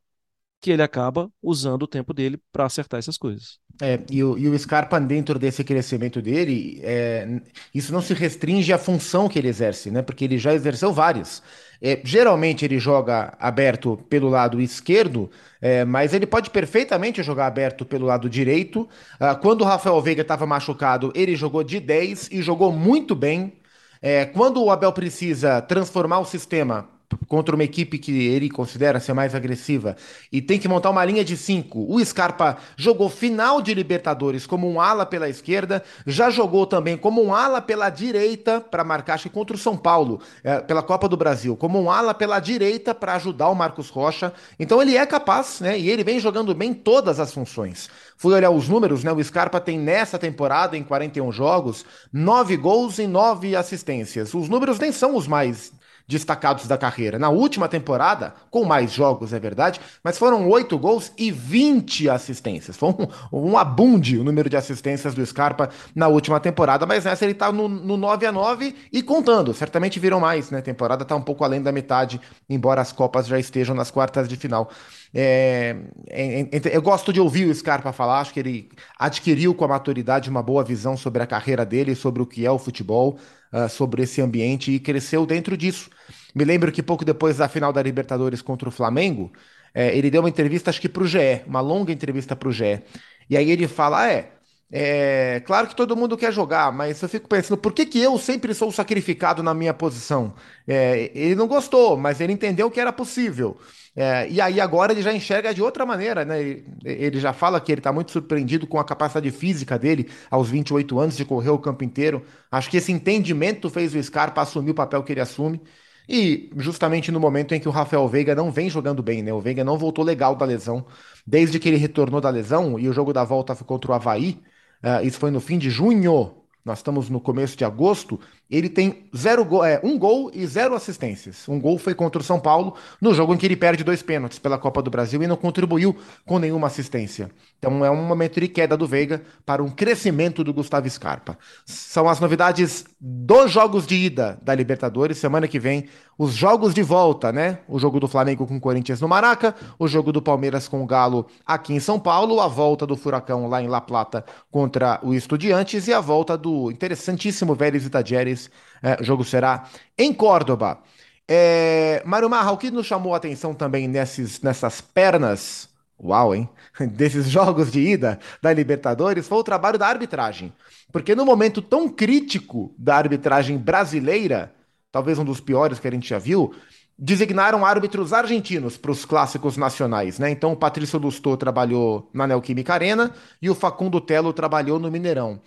[0.59, 3.59] que ele acaba usando o tempo dele para acertar essas coisas.
[3.83, 7.41] É, e, o, e o Scarpa, dentro desse crescimento dele, é,
[7.73, 10.03] isso não se restringe à função que ele exerce, né?
[10.03, 11.41] Porque ele já exerceu várias.
[11.81, 17.83] É, geralmente ele joga aberto pelo lado esquerdo, é, mas ele pode perfeitamente jogar aberto
[17.83, 18.87] pelo lado direito.
[19.19, 23.53] Ah, quando o Rafael Veiga estava machucado, ele jogou de 10 e jogou muito bem.
[23.99, 26.87] É, quando o Abel precisa transformar o sistema
[27.27, 29.95] contra uma equipe que ele considera ser mais agressiva
[30.31, 31.85] e tem que montar uma linha de cinco.
[31.89, 37.23] O Scarpa jogou final de Libertadores como um ala pela esquerda, já jogou também como
[37.23, 41.17] um ala pela direita para marcar, acho contra o São Paulo, é, pela Copa do
[41.17, 44.33] Brasil, como um ala pela direita para ajudar o Marcos Rocha.
[44.59, 45.77] Então ele é capaz, né?
[45.79, 47.89] E ele vem jogando bem todas as funções.
[48.17, 49.11] Fui olhar os números, né?
[49.11, 54.33] O Scarpa tem nessa temporada, em 41 jogos, 9 gols e 9 assistências.
[54.33, 55.73] Os números nem são os mais
[56.07, 57.17] destacados da carreira.
[57.17, 62.77] Na última temporada, com mais jogos, é verdade, mas foram 8 gols e 20 assistências.
[62.77, 67.25] Foi um, um abunde o número de assistências do Scarpa na última temporada, mas nessa
[67.25, 69.53] ele tá no, no 9 a 9 e contando.
[69.53, 70.59] Certamente viram mais, né?
[70.59, 74.27] A temporada tá um pouco além da metade, embora as Copas já estejam nas quartas
[74.27, 74.69] de final.
[75.13, 75.75] É,
[76.09, 79.67] é, é, eu gosto de ouvir o Scarpa falar, acho que ele adquiriu com a
[79.67, 83.17] maturidade uma boa visão sobre a carreira dele, sobre o que é o futebol,
[83.51, 85.89] uh, sobre esse ambiente e cresceu dentro disso.
[86.33, 89.31] Me lembro que pouco depois da final da Libertadores contra o Flamengo,
[89.73, 92.51] é, ele deu uma entrevista, acho que para o GE, uma longa entrevista para o
[92.51, 92.81] GE.
[93.29, 94.31] E aí ele fala: ah, é,
[94.71, 98.17] é, claro que todo mundo quer jogar, mas eu fico pensando, por que, que eu
[98.17, 100.33] sempre sou sacrificado na minha posição?
[100.67, 103.57] É, ele não gostou, mas ele entendeu que era possível.
[103.95, 106.39] É, e aí agora ele já enxerga de outra maneira, né?
[106.83, 110.97] Ele, já fala que ele está muito surpreendido com a capacidade física dele aos 28
[110.99, 112.23] anos de correr o campo inteiro.
[112.49, 115.61] Acho que esse entendimento fez o Scarpa assumir o papel que ele assume.
[116.07, 119.33] E justamente no momento em que o Rafael Veiga não vem jogando bem, né?
[119.33, 120.85] O Veiga não voltou legal da lesão.
[121.25, 124.41] Desde que ele retornou da lesão e o jogo da volta foi contra o Havaí,
[124.83, 128.19] uh, isso foi no fim de junho, nós estamos no começo de agosto,
[128.49, 131.47] ele tem zero go é, um gol e zero assistências.
[131.47, 134.37] Um gol foi contra o São Paulo, no jogo em que ele perde dois pênaltis
[134.37, 135.95] pela Copa do Brasil e não contribuiu
[136.25, 137.31] com nenhuma assistência.
[137.57, 141.37] Então é um momento de queda do Veiga para um crescimento do Gustavo Scarpa.
[141.65, 145.17] São as novidades dos jogos de ida da Libertadores.
[145.17, 145.85] Semana que vem,
[146.17, 147.59] os jogos de volta, né?
[147.67, 150.85] O jogo do Flamengo com o Corinthians no Maraca, o jogo do Palmeiras com o
[150.85, 155.13] Galo aqui em São Paulo, a volta do Furacão lá em La Plata contra o
[155.13, 158.49] Estudiantes e a volta do interessantíssimo Vélez Itajeres
[158.81, 160.79] é, o jogo será em Córdoba.
[161.27, 165.69] É, Mário Marra, o que nos chamou a atenção também nesses, nessas pernas,
[166.01, 166.49] uau, hein?
[166.91, 170.51] Desses jogos de ida da Libertadores foi o trabalho da arbitragem.
[170.91, 174.53] Porque no momento tão crítico da arbitragem brasileira,
[174.91, 176.53] talvez um dos piores que a gente já viu,
[176.97, 180.29] designaram árbitros argentinos para os clássicos nacionais, né?
[180.29, 183.11] Então o Patrício Lustô trabalhou na Neoquímica Arena
[183.41, 185.41] e o Facundo Telo trabalhou no Mineirão.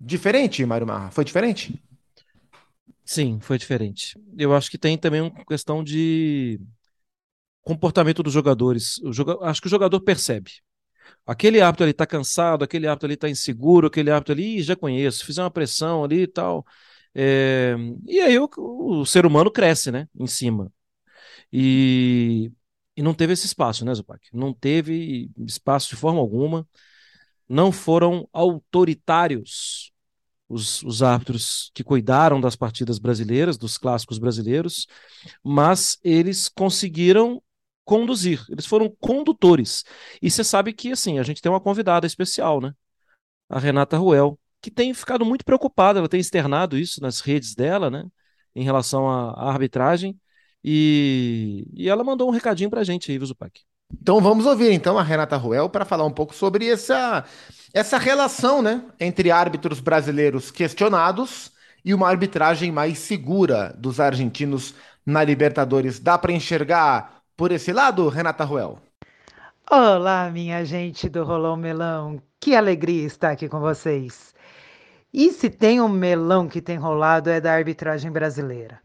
[0.00, 1.10] Diferente, Mário Marra?
[1.10, 1.78] Foi diferente?
[3.04, 4.18] Sim, foi diferente.
[4.38, 6.60] Eu acho que tem também uma questão de
[7.62, 8.98] comportamento dos jogadores.
[8.98, 9.36] O joga...
[9.42, 10.52] Acho que o jogador percebe.
[11.26, 15.26] Aquele árbitro ali tá cansado, aquele árbitro ali tá inseguro, aquele árbitro ali, já conheço,
[15.26, 16.64] fizer uma pressão ali e tal.
[17.14, 17.76] É...
[18.06, 20.08] E aí o, o, ser humano cresce, né?
[20.18, 20.72] Em cima.
[21.52, 22.52] E,
[22.96, 24.20] e não teve esse espaço, né, Zupac?
[24.32, 26.66] Não teve espaço de forma alguma.
[27.48, 29.89] Não foram autoritários
[30.50, 34.88] os, os árbitros que cuidaram das partidas brasileiras, dos clássicos brasileiros,
[35.44, 37.40] mas eles conseguiram
[37.84, 39.84] conduzir, eles foram condutores.
[40.20, 42.74] E você sabe que, assim, a gente tem uma convidada especial, né?
[43.48, 47.88] A Renata Ruel, que tem ficado muito preocupada, ela tem externado isso nas redes dela,
[47.90, 48.04] né?
[48.54, 50.18] Em relação à, arbitragem.
[50.64, 53.62] E, e ela mandou um recadinho pra gente aí, viu, Zupac?
[53.92, 57.24] Então vamos ouvir então a Renata Ruel para falar um pouco sobre essa,
[57.72, 61.52] essa relação né, entre árbitros brasileiros questionados
[61.84, 64.74] e uma arbitragem mais segura dos argentinos
[65.04, 65.98] na Libertadores.
[65.98, 68.78] Dá para enxergar por esse lado, Renata Ruel?
[69.70, 72.20] Olá, minha gente do Rolão Melão.
[72.38, 74.34] Que alegria estar aqui com vocês.
[75.12, 78.80] E se tem um melão que tem rolado é da arbitragem brasileira.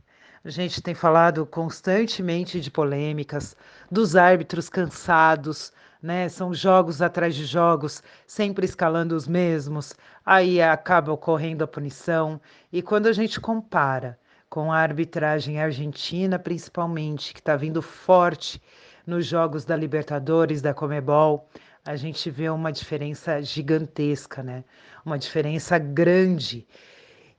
[0.46, 3.58] A gente tem falado constantemente de polêmicas,
[3.92, 6.30] dos árbitros cansados, né?
[6.30, 12.40] São jogos atrás de jogos, sempre escalando os mesmos, aí acaba ocorrendo a punição.
[12.72, 18.62] E quando a gente compara com a arbitragem argentina, principalmente, que está vindo forte
[19.04, 21.50] nos jogos da Libertadores, da Comebol,
[21.84, 24.64] a gente vê uma diferença gigantesca, né?
[25.04, 26.68] Uma diferença grande.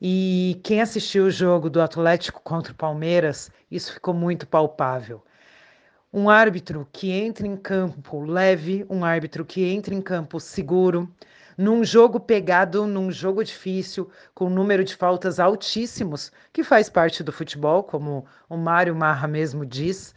[0.01, 5.23] E quem assistiu o jogo do Atlético contra o Palmeiras, isso ficou muito palpável.
[6.13, 11.11] Um árbitro que entra em campo leve, um árbitro que entra em campo seguro,
[11.57, 17.23] num jogo pegado, num jogo difícil, com um número de faltas altíssimos, que faz parte
[17.23, 20.15] do futebol, como o Mário Marra mesmo diz.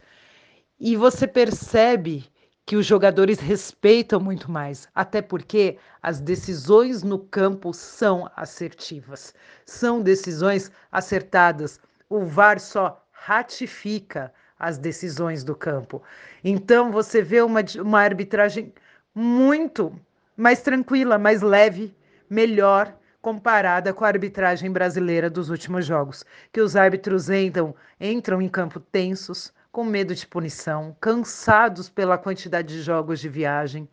[0.78, 2.26] E você percebe
[2.70, 9.34] que os jogadores respeitam muito mais, até porque as decisões no campo são assertivas,
[9.66, 11.80] são decisões acertadas.
[12.08, 16.04] O VAR só ratifica as decisões do campo.
[16.44, 18.72] Então você vê uma, uma arbitragem
[19.16, 19.92] muito
[20.38, 21.92] mais tranquila, mais leve,
[22.30, 28.48] melhor comparada com a arbitragem brasileira dos últimos jogos, que os árbitros entram, entram em
[28.48, 33.88] campo tensos, com medo de punição, cansados pela quantidade de jogos de viagem,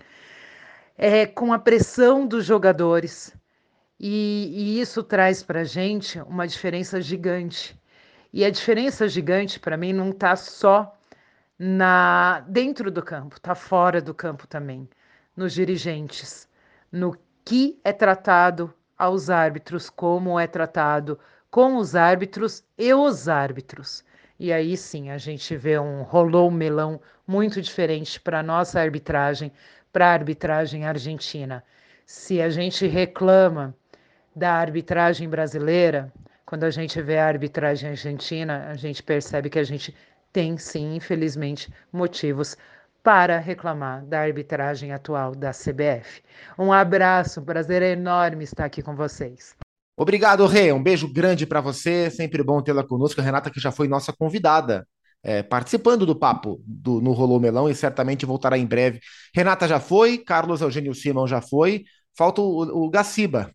[0.96, 3.36] é, com a pressão dos jogadores.
[3.98, 7.78] E, e isso traz para a gente uma diferença gigante.
[8.32, 10.94] E a diferença gigante para mim não está só
[11.58, 14.88] na dentro do campo, está fora do campo também,
[15.34, 16.48] nos dirigentes,
[16.92, 21.18] no que é tratado aos árbitros, como é tratado
[21.50, 24.04] com os árbitros e os árbitros.
[24.38, 29.50] E aí sim a gente vê um rolou melão muito diferente para a nossa arbitragem,
[29.92, 31.64] para a arbitragem argentina.
[32.04, 33.74] Se a gente reclama
[34.34, 36.12] da arbitragem brasileira,
[36.44, 39.94] quando a gente vê a arbitragem argentina, a gente percebe que a gente
[40.32, 42.56] tem sim, infelizmente, motivos
[43.02, 46.22] para reclamar da arbitragem atual da CBF.
[46.58, 49.56] Um abraço, um prazer enorme estar aqui com vocês.
[49.96, 50.72] Obrigado, Rê.
[50.72, 52.10] Um beijo grande para você.
[52.10, 53.20] Sempre bom tê-la conosco.
[53.20, 54.86] A Renata, que já foi nossa convidada,
[55.22, 59.00] é, participando do papo do, no Rolô Melão e certamente voltará em breve.
[59.34, 61.84] Renata já foi, Carlos Eugênio Simão já foi.
[62.16, 63.50] Falta o, o Gaciba.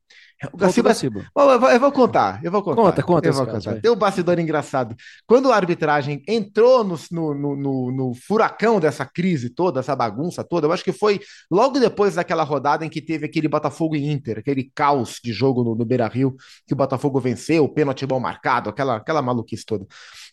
[0.51, 1.25] O Gaciba, Gaciba.
[1.36, 2.82] Eu, vou, contar, eu vou contar.
[2.82, 3.27] Conta, conta.
[3.27, 3.80] Eu vou contar.
[3.80, 4.95] Tem um bastidor engraçado.
[5.27, 10.65] Quando a arbitragem entrou no, no, no, no, furacão dessa crise toda, essa bagunça toda,
[10.65, 14.39] eu acho que foi logo depois daquela rodada em que teve aquele Botafogo e Inter,
[14.39, 18.69] aquele caos de jogo no, no Beira-Rio, que o Botafogo venceu, o pênalti mal marcado,
[18.69, 19.86] aquela, aquela maluquice toda.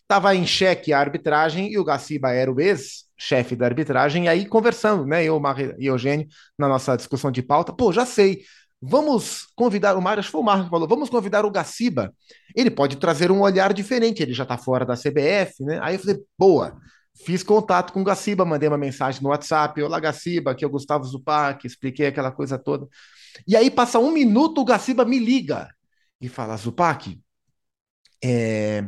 [0.07, 4.27] Tava em xeque a arbitragem e o Gaciba era o ex chefe da arbitragem, e
[4.29, 5.41] aí conversando, né, eu
[5.77, 6.25] e Eugênio,
[6.57, 8.43] na nossa discussão de pauta, pô, já sei,
[8.81, 12.13] Vamos convidar o Mário, acho que foi o Marco que falou, vamos convidar o Gaciba.
[12.55, 15.79] Ele pode trazer um olhar diferente, ele já está fora da CBF, né?
[15.81, 16.79] Aí eu falei, boa.
[17.25, 20.69] Fiz contato com o Gaciba, mandei uma mensagem no WhatsApp, olá Gaciba, aqui é o
[20.69, 22.87] Gustavo Zupac, expliquei aquela coisa toda.
[23.45, 25.67] E aí passa um minuto, o Gaciba me liga
[26.21, 27.19] e fala, Zupac,
[28.23, 28.87] é,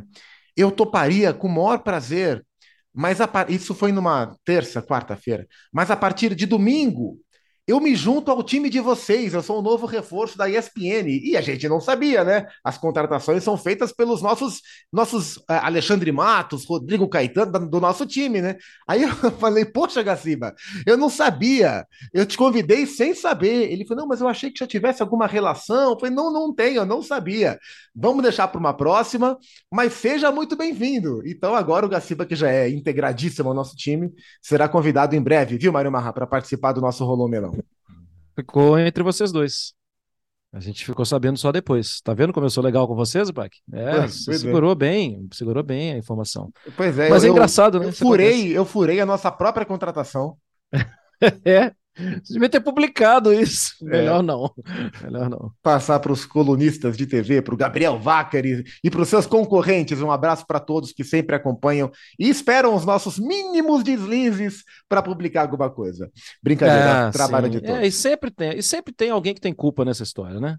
[0.56, 2.44] eu toparia com o maior prazer,
[2.92, 7.18] mas a, isso foi numa terça, quarta-feira, mas a partir de domingo
[7.66, 11.08] eu me junto ao time de vocês, eu sou o novo reforço da ESPN.
[11.08, 12.46] E a gente não sabia, né?
[12.64, 14.60] As contratações são feitas pelos nossos,
[14.92, 18.56] nossos uh, Alexandre Matos, Rodrigo Caetano, do nosso time, né?
[18.86, 21.86] Aí eu falei, poxa, Gaciba, eu não sabia.
[22.12, 23.70] Eu te convidei sem saber.
[23.70, 25.92] Ele falou, não, mas eu achei que já tivesse alguma relação.
[25.92, 27.60] Eu falei, não, não tenho, eu não sabia.
[27.94, 29.38] Vamos deixar para uma próxima,
[29.70, 31.22] mas seja muito bem-vindo.
[31.24, 35.58] Então agora o Gaciba, que já é integradíssimo ao nosso time, será convidado em breve,
[35.58, 37.61] viu, Mário Marra, para participar do nosso Rolô Melão.
[38.34, 39.74] Ficou entre vocês dois.
[40.52, 42.00] A gente ficou sabendo só depois.
[42.02, 43.56] Tá vendo como eu sou legal com vocês, Pac?
[43.72, 44.38] É, você é.
[44.38, 44.74] segurou é.
[44.74, 46.52] bem, segurou bem a informação.
[46.76, 47.08] Pois é.
[47.08, 47.86] Mas é eu, é engraçado, né?
[47.86, 50.36] Eu furei, eu furei a nossa própria contratação.
[51.44, 51.72] é.
[51.94, 53.74] Você devia ter publicado isso.
[53.82, 53.98] É.
[53.98, 54.50] Melhor não.
[55.02, 55.52] Melhor não.
[55.62, 59.26] Passar para os colunistas de TV, para o Gabriel Wacker e, e para os seus
[59.26, 60.00] concorrentes.
[60.00, 65.42] Um abraço para todos que sempre acompanham e esperam os nossos mínimos deslizes para publicar
[65.42, 66.10] alguma coisa.
[66.42, 67.52] Brincadeira, ah, trabalho sim.
[67.52, 67.76] de todos.
[67.76, 70.56] É, e sempre tem, e sempre tem alguém que tem culpa nessa história, né?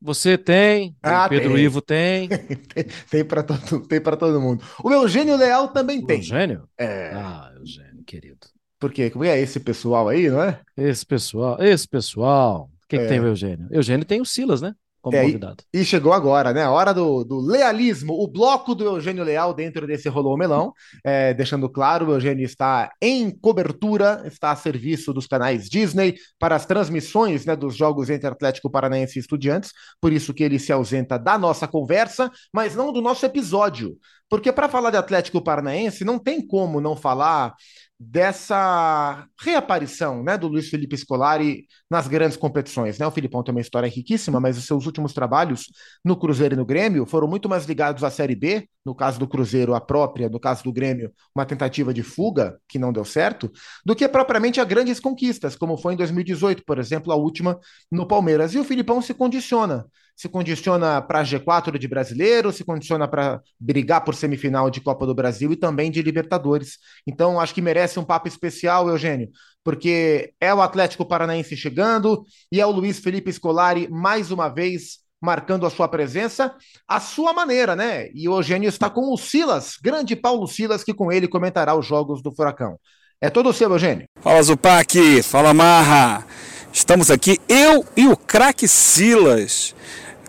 [0.00, 1.64] Você tem, ah, Pedro tem.
[1.64, 2.28] Ivo tem.
[2.74, 4.64] tem tem para todo, tem todo mundo.
[4.82, 6.16] O Eugênio Leal também tem.
[6.16, 6.68] Eugênio?
[6.76, 7.12] É.
[7.14, 8.51] Ah, Eugênio, querido.
[8.82, 10.60] Porque como é esse pessoal aí, não é?
[10.76, 12.68] Esse pessoal, esse pessoal.
[12.82, 12.98] O que, é.
[12.98, 13.68] que tem o Eugênio?
[13.70, 14.74] Eugênio tem o Silas, né?
[15.00, 15.62] Como é, convidado.
[15.72, 16.64] E, e, chegou agora, né?
[16.64, 20.72] A hora do, do, lealismo, o bloco do Eugênio Leal dentro desse Rolou Melão.
[21.04, 26.56] É, deixando claro, o Eugênio está em cobertura, está a serviço dos canais Disney para
[26.56, 29.70] as transmissões né, dos jogos entre Atlético Paranaense e Estudiantes.
[30.00, 33.96] Por isso que ele se ausenta da nossa conversa, mas não do nosso episódio
[34.32, 37.54] Porque para falar de Atlético Paranaense, não tem como não falar
[38.00, 42.98] dessa reaparição né, do Luiz Felipe Scolari nas grandes competições.
[42.98, 43.06] Né?
[43.06, 45.66] O Filipão tem uma história riquíssima, mas os seus últimos trabalhos
[46.02, 49.28] no Cruzeiro e no Grêmio foram muito mais ligados à Série B, no caso do
[49.28, 53.52] Cruzeiro, a própria, no caso do Grêmio, uma tentativa de fuga que não deu certo,
[53.84, 58.08] do que propriamente a grandes conquistas, como foi em 2018, por exemplo, a última no
[58.08, 58.54] Palmeiras.
[58.54, 59.84] E o Filipão se condiciona
[60.16, 65.14] se condiciona para G4 de brasileiro, se condiciona para brigar por semifinal de Copa do
[65.14, 66.78] Brasil e também de Libertadores.
[67.06, 69.28] Então, acho que merece um papo especial, Eugênio,
[69.64, 75.02] porque é o Atlético Paranaense chegando e é o Luiz Felipe Scolari mais uma vez
[75.20, 76.52] marcando a sua presença,
[76.86, 78.08] a sua maneira, né?
[78.12, 81.86] E o Eugênio está com o Silas, grande Paulo Silas, que com ele comentará os
[81.86, 82.76] jogos do Furacão.
[83.20, 84.04] É todo seu, Eugênio.
[84.20, 85.22] Fala, Zupac.
[85.22, 86.26] Fala, Marra.
[86.72, 89.74] Estamos aqui, eu e o craque Silas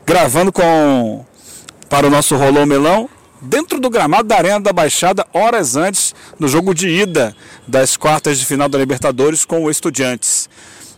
[0.05, 1.25] gravando com
[1.87, 3.09] para o nosso Rolô Melão
[3.41, 7.33] dentro do gramado da Arena da Baixada, horas antes do jogo de ida
[7.65, 10.49] das quartas de final da Libertadores com o Estudiantes.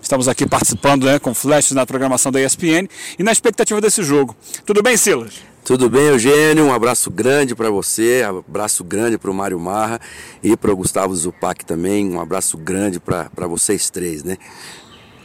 [0.01, 2.87] Estamos aqui participando né, com flashes na programação da ESPN
[3.19, 4.35] e na expectativa desse jogo.
[4.65, 5.35] Tudo bem, Silas?
[5.63, 6.65] Tudo bem, Eugênio?
[6.65, 9.99] Um abraço grande para você, um abraço grande para o Mário Marra
[10.43, 12.07] e para o Gustavo Zupac também.
[12.11, 14.37] Um abraço grande para vocês três, né?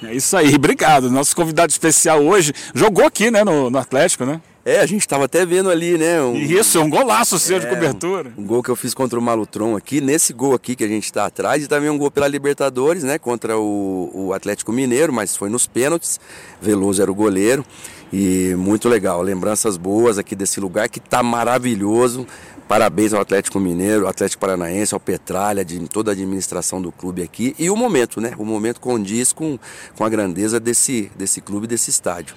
[0.02, 1.10] É isso aí, obrigado.
[1.10, 4.40] Nosso convidado especial hoje jogou aqui, né, no, no Atlético, né?
[4.62, 6.20] É, a gente estava até vendo ali, né?
[6.20, 8.30] Um, Isso, um golaço seu é, de cobertura.
[8.36, 10.88] Um, um, gol que eu fiz contra o Malutron aqui, nesse gol aqui que a
[10.88, 13.18] gente está atrás, e também um gol pela Libertadores, né?
[13.18, 16.20] Contra o, o Atlético Mineiro, mas foi nos pênaltis.
[16.60, 17.64] Veloso era o goleiro.
[18.12, 22.26] E muito legal, lembranças boas aqui desse lugar que está maravilhoso.
[22.70, 27.20] Parabéns ao Atlético Mineiro, ao Atlético Paranaense, ao Petralha, de toda a administração do clube
[27.20, 27.52] aqui.
[27.58, 28.32] E o momento, né?
[28.38, 29.58] O momento condiz com,
[29.96, 32.36] com a grandeza desse, desse clube, desse estádio.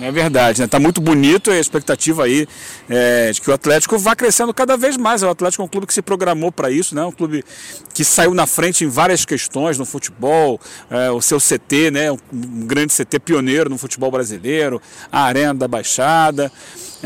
[0.00, 0.66] É verdade, né?
[0.68, 2.46] Tá muito bonito e a expectativa aí
[2.88, 5.22] é, de que o Atlético vá crescendo cada vez mais.
[5.22, 7.04] O Atlético é um clube que se programou para isso, né?
[7.04, 7.44] Um clube
[7.92, 12.12] que saiu na frente em várias questões no futebol, é, o seu CT, né?
[12.12, 14.80] Um grande CT pioneiro no futebol brasileiro,
[15.10, 16.52] a Arena da Baixada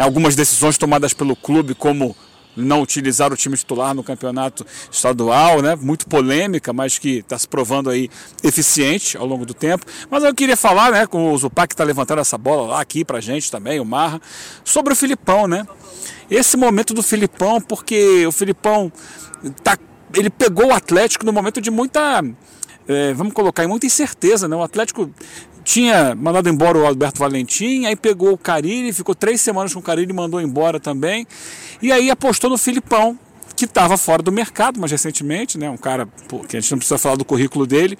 [0.00, 2.16] algumas decisões tomadas pelo clube, como
[2.56, 5.76] não utilizar o time titular no campeonato estadual, né?
[5.76, 8.08] Muito polêmica, mas que está se provando aí
[8.42, 9.86] eficiente ao longo do tempo.
[10.10, 13.04] Mas eu queria falar, né, com o Zupac que está levantando essa bola lá aqui
[13.04, 14.20] pra gente também, o Marra,
[14.64, 15.66] sobre o Filipão, né?
[16.30, 18.92] Esse momento do Filipão, porque o Filipão
[19.62, 19.78] tá,
[20.14, 22.22] ele pegou o Atlético no momento de muita
[22.88, 24.56] é, vamos colocar, muita incerteza, né?
[24.56, 25.10] O Atlético
[25.64, 29.82] tinha mandado embora o Alberto Valentim, aí pegou o Carilli, ficou três semanas com o
[29.82, 31.26] Carilli mandou embora também.
[31.80, 33.18] E aí apostou no Filipão,
[33.54, 35.70] que estava fora do mercado, mas recentemente, né?
[35.70, 37.98] Um cara pô, que a gente não precisa falar do currículo dele.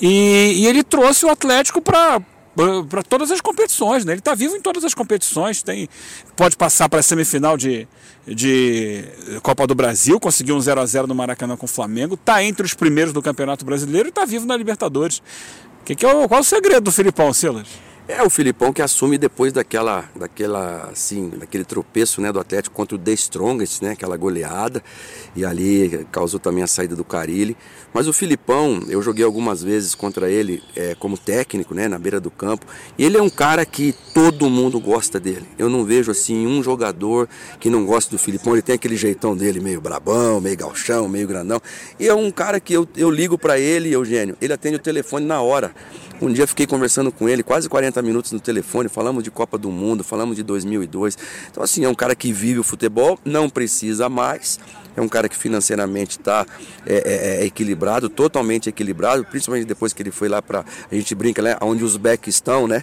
[0.00, 2.20] E, e ele trouxe o Atlético para
[2.88, 4.12] para todas as competições, né?
[4.12, 5.88] Ele está vivo em todas as competições, tem
[6.34, 7.86] pode passar para a semifinal de,
[8.26, 9.04] de
[9.42, 12.64] Copa do Brasil, conseguiu um 0 a 0 no Maracanã com o Flamengo, está entre
[12.64, 15.22] os primeiros do Campeonato Brasileiro e está vivo na Libertadores.
[15.86, 17.68] Que que é o, qual o segredo do Filipão, Silas?
[18.08, 22.94] É o Filipão que assume depois daquela, daquela, assim, daquele tropeço, né, do Atlético contra
[22.94, 24.80] o The Strongest, né, aquela goleada,
[25.34, 27.56] e ali causou também a saída do Carilli.
[27.92, 32.20] Mas o Filipão, eu joguei algumas vezes contra ele é, como técnico, né, na beira
[32.20, 32.64] do campo,
[32.96, 35.46] e ele é um cara que todo mundo gosta dele.
[35.58, 38.52] Eu não vejo assim um jogador que não gosta do Filipão.
[38.52, 41.60] Ele tem aquele jeitão dele meio brabão, meio galchão, meio grandão.
[41.98, 45.26] E é um cara que eu, eu ligo para ele, Eugênio, ele atende o telefone
[45.26, 45.74] na hora.
[46.20, 49.70] Um dia fiquei conversando com ele, quase 40 minutos no telefone, falamos de Copa do
[49.70, 51.18] Mundo, falamos de 2002.
[51.50, 54.58] Então, assim, é um cara que vive o futebol, não precisa mais,
[54.96, 56.46] é um cara que financeiramente está
[56.86, 61.14] é, é, é, equilibrado, totalmente equilibrado, principalmente depois que ele foi lá para a gente
[61.14, 62.82] brinca, né, onde os backs estão, né?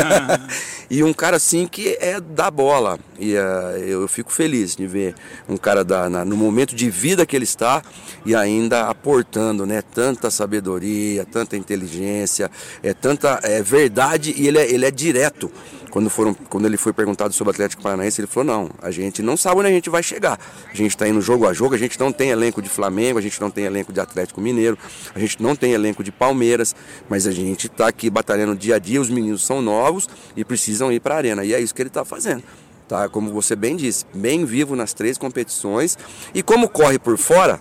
[0.90, 2.98] e um cara assim que é da bola.
[3.18, 5.14] E uh, eu, fico feliz de ver
[5.48, 7.82] um cara da, na, no momento de vida que ele está
[8.26, 12.50] e ainda aportando, né, tanta sabedoria, tanta inteligência,
[12.82, 15.50] é tanta é, verdade e ele é, ele é direto
[15.92, 19.22] quando, foram, quando ele foi perguntado sobre o Atlético Paranaense, ele falou: não, a gente
[19.22, 20.40] não sabe onde a gente vai chegar.
[20.70, 23.22] A gente está indo jogo a jogo, a gente não tem elenco de Flamengo, a
[23.22, 24.78] gente não tem elenco de Atlético Mineiro,
[25.14, 26.74] a gente não tem elenco de Palmeiras,
[27.10, 30.90] mas a gente está aqui batalhando dia a dia, os meninos são novos e precisam
[30.90, 31.44] ir para a arena.
[31.44, 32.42] E é isso que ele está fazendo.
[32.88, 35.98] Tá, como você bem disse, bem vivo nas três competições
[36.34, 37.60] e como corre por fora,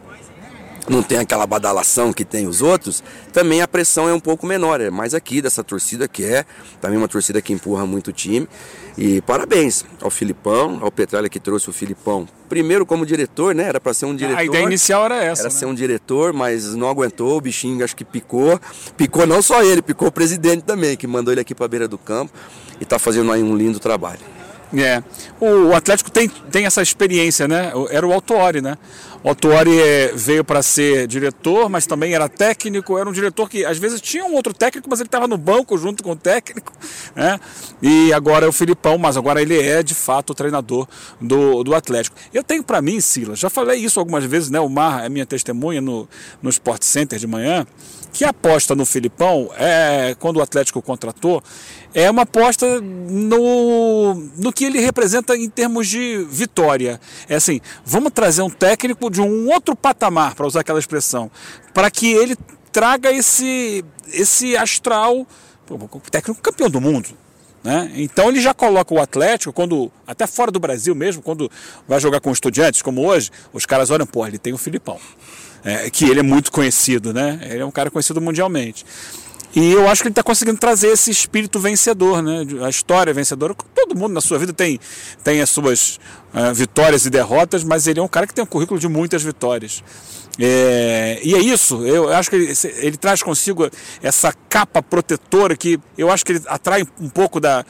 [0.89, 4.81] não tem aquela badalação que tem os outros, também a pressão é um pouco menor.
[4.81, 6.45] É mais aqui dessa torcida que é,
[6.79, 8.47] também uma torcida que empurra muito o time.
[8.97, 12.27] E parabéns ao Filipão, ao Petralha que trouxe o Filipão.
[12.49, 13.63] Primeiro como diretor, né?
[13.63, 14.39] Era para ser um diretor.
[14.39, 15.43] A ideia inicial era essa.
[15.43, 15.59] Era né?
[15.59, 18.59] ser um diretor, mas não aguentou, o bichinho acho que picou.
[18.97, 21.87] Picou não só ele, picou o presidente também, que mandou ele aqui para a beira
[21.87, 22.33] do campo
[22.79, 24.19] e está fazendo aí um lindo trabalho.
[24.77, 25.03] É.
[25.39, 27.71] O, Atlético tem, tem essa experiência, né?
[27.89, 28.77] Era o Autuori, né?
[29.23, 32.97] O Autuori é, veio para ser diretor, mas também era técnico.
[32.97, 35.77] Era um diretor que às vezes tinha um outro técnico, mas ele estava no banco
[35.77, 36.73] junto com o técnico,
[37.15, 37.39] né?
[37.81, 40.87] E agora é o Filipão, mas agora ele é de fato o treinador
[41.19, 42.17] do, do Atlético.
[42.33, 44.59] Eu tenho para mim, Silas, já falei isso algumas vezes, né?
[44.59, 46.09] O Mar é minha testemunha no,
[46.41, 47.67] no Sport Center de manhã
[48.11, 51.41] que aposta no Filipão, é, quando o Atlético contratou,
[51.93, 56.99] é uma aposta no, no que ele representa em termos de vitória.
[57.27, 61.29] É assim, vamos trazer um técnico de um outro patamar, para usar aquela expressão,
[61.73, 62.35] para que ele
[62.71, 65.27] traga esse, esse astral,
[66.09, 67.09] técnico campeão do mundo.
[67.63, 67.91] Né?
[67.95, 71.51] Então ele já coloca o Atlético, quando até fora do Brasil mesmo, quando
[71.87, 74.97] vai jogar com estudantes como hoje, os caras olham, pô, ele tem o Filipão
[75.63, 77.39] é, que ele é muito conhecido, né?
[77.43, 78.85] Ele é um cara conhecido mundialmente.
[79.55, 82.45] E eu acho que ele está conseguindo trazer esse espírito vencedor, né?
[82.65, 83.53] A história vencedora.
[83.75, 84.79] Todo mundo na sua vida tem,
[85.23, 85.99] tem as suas
[86.33, 89.23] uh, vitórias e derrotas, mas ele é um cara que tem um currículo de muitas
[89.23, 89.83] vitórias.
[90.39, 93.69] É, e é isso, eu acho que ele, ele, traz consigo
[94.01, 97.65] essa capa protetora que eu acho que ele atrai um pouco da,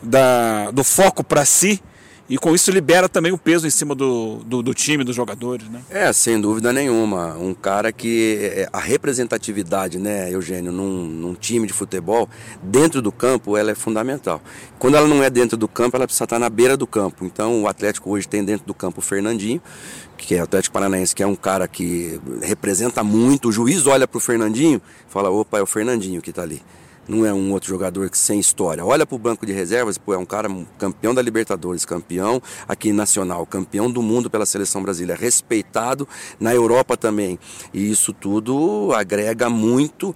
[0.00, 1.82] da do foco para si
[2.28, 5.68] e com isso libera também o peso em cima do, do, do, time, dos jogadores,
[5.68, 5.82] né?
[5.90, 7.34] É, sem dúvida nenhuma.
[7.36, 12.28] Um cara que é, a representatividade, né, Eugênio, num, num, time de futebol,
[12.62, 14.40] dentro do campo, ela é fundamental.
[14.78, 17.26] Quando ela não é dentro do campo, ela precisa estar na beira do campo.
[17.26, 19.60] Então o Atlético hoje tem dentro do campo o Fernandinho,
[20.16, 23.48] que é o Atlético Paranaense, que é um cara que representa muito.
[23.48, 26.62] O juiz olha para o Fernandinho e fala, opa, é o Fernandinho que está ali
[27.08, 28.84] não é um outro jogador que sem história.
[28.84, 30.48] Olha para o banco de reservas, pô, é um cara
[30.78, 36.96] campeão da Libertadores, campeão aqui nacional, campeão do mundo pela seleção brasileira, respeitado na Europa
[36.96, 37.38] também.
[37.72, 40.14] E isso tudo agrega muito.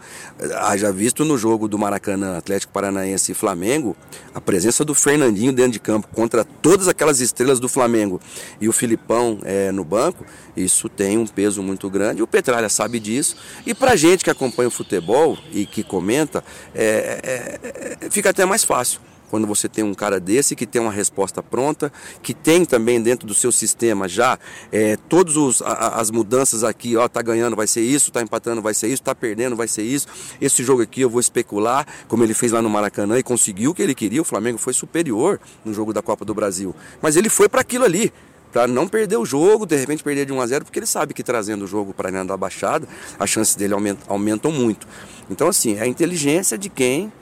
[0.56, 3.96] Haja visto no jogo do Maracanã, Atlético Paranaense e Flamengo,
[4.34, 8.20] a presença do Fernandinho dentro de campo contra todas aquelas estrelas do Flamengo
[8.60, 10.24] e o Filipão é, no banco,
[10.60, 12.22] isso tem um peso muito grande.
[12.22, 13.36] O Petralha sabe disso.
[13.66, 16.44] E para gente que acompanha o futebol e que comenta,
[16.74, 19.00] é, é, é, fica até mais fácil
[19.30, 21.92] quando você tem um cara desse que tem uma resposta pronta,
[22.22, 24.38] que tem também dentro do seu sistema já
[24.72, 28.88] é, todas as mudanças aqui, ó, tá ganhando, vai ser isso, tá empatando, vai ser
[28.88, 30.06] isso, tá perdendo, vai ser isso.
[30.40, 33.74] Esse jogo aqui eu vou especular, como ele fez lá no Maracanã e conseguiu o
[33.74, 34.22] que ele queria.
[34.22, 37.84] O Flamengo foi superior no jogo da Copa do Brasil, mas ele foi para aquilo
[37.84, 38.12] ali
[38.52, 41.12] para não perder o jogo, de repente perder de 1 a 0, porque ele sabe
[41.12, 42.88] que trazendo o jogo para a da Baixada,
[43.18, 44.86] as chances dele aumentam, aumentam muito.
[45.30, 47.12] Então, assim, é a inteligência de quem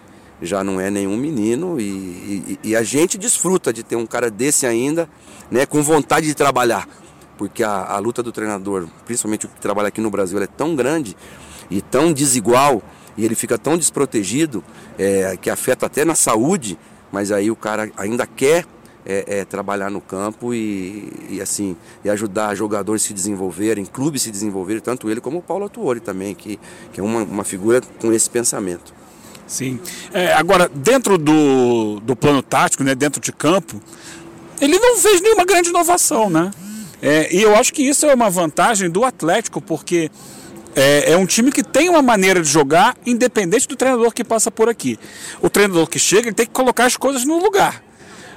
[0.41, 4.31] já não é nenhum menino e, e, e, a gente desfruta de ter um cara
[4.31, 5.09] desse ainda,
[5.51, 6.87] né, com vontade de trabalhar,
[7.39, 10.77] porque a, a luta do treinador, principalmente o que trabalha aqui no Brasil, é tão
[10.77, 11.17] grande
[11.71, 12.83] e tão desigual
[13.17, 14.63] e ele fica tão desprotegido
[14.99, 16.79] é, que afeta até na saúde,
[17.11, 18.67] mas aí o cara ainda quer
[19.07, 24.31] é, é, trabalhar no campo e, e, assim e ajudar jogadores se desenvolverem, clubes se
[24.31, 26.59] desenvolverem, tanto ele como o Paulo Atuori também, que,
[26.93, 28.93] que é uma, uma figura com esse pensamento.
[29.47, 29.79] Sim.
[30.13, 33.81] É, agora, dentro do, do plano tático, né, dentro de campo,
[34.61, 36.51] ele não fez nenhuma grande inovação, né?
[37.01, 40.11] É, e eu acho que isso é uma vantagem do Atlético, porque
[40.75, 44.51] é, é, um time que tem uma maneira de jogar independente do treinador que passa
[44.51, 44.99] por aqui.
[45.41, 47.86] O treinador que chega ele tem que colocar as coisas no lugar.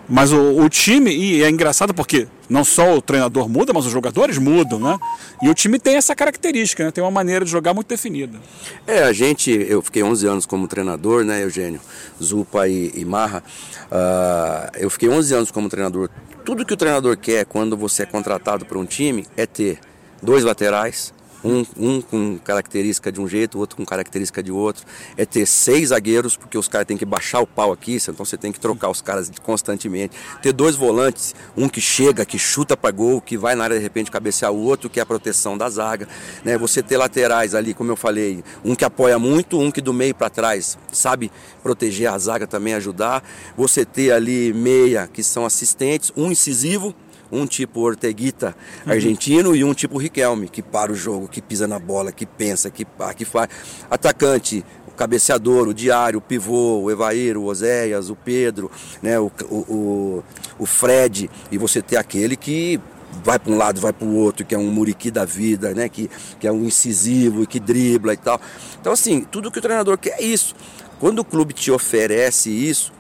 [0.09, 3.91] Mas o, o, time, e é engraçado porque não só o treinador muda, mas os
[3.91, 4.97] jogadores mudam, né?
[5.41, 6.91] E o time tem essa característica, né?
[6.91, 8.39] Tem uma maneira de jogar muito definida.
[8.87, 11.79] É, a gente, eu fiquei 11 anos como treinador, né, Eugênio?
[12.21, 13.43] Zupa e, e Marra.
[13.85, 16.09] Uh, eu fiquei 11 anos como treinador.
[16.43, 19.79] Tudo que o treinador quer quando você é contratado para um time é ter
[20.23, 21.13] dois laterais,
[21.43, 24.85] um, um com característica de um jeito, outro com característica de outro.
[25.17, 28.37] É ter seis zagueiros, porque os caras têm que baixar o pau aqui, então você
[28.37, 30.15] tem que trocar os caras constantemente.
[30.41, 33.83] Ter dois volantes, um que chega, que chuta para gol, que vai na área de
[33.83, 36.07] repente cabecear o outro, que é a proteção da zaga.
[36.43, 36.57] Né?
[36.57, 40.15] Você ter laterais ali, como eu falei, um que apoia muito, um que do meio
[40.15, 41.31] para trás sabe
[41.61, 43.23] proteger a zaga também, ajudar.
[43.57, 46.93] Você ter ali meia, que são assistentes, um incisivo
[47.31, 48.55] um tipo Orteguita
[48.85, 49.55] argentino uhum.
[49.55, 52.85] e um tipo Riquelme, que para o jogo, que pisa na bola, que pensa, que,
[53.15, 53.49] que faz.
[53.89, 58.71] Atacante, o cabeceador, o diário, o pivô, o Evair, o Oséias, o Pedro,
[59.01, 60.23] né, o, o,
[60.57, 62.79] o Fred, e você ter aquele que
[63.23, 65.89] vai para um lado, vai para o outro, que é um muriqui da vida, né?
[65.89, 66.09] Que,
[66.39, 68.39] que é um incisivo e que dribla e tal.
[68.79, 70.55] Então, assim, tudo que o treinador quer é isso.
[70.99, 72.91] Quando o clube te oferece isso,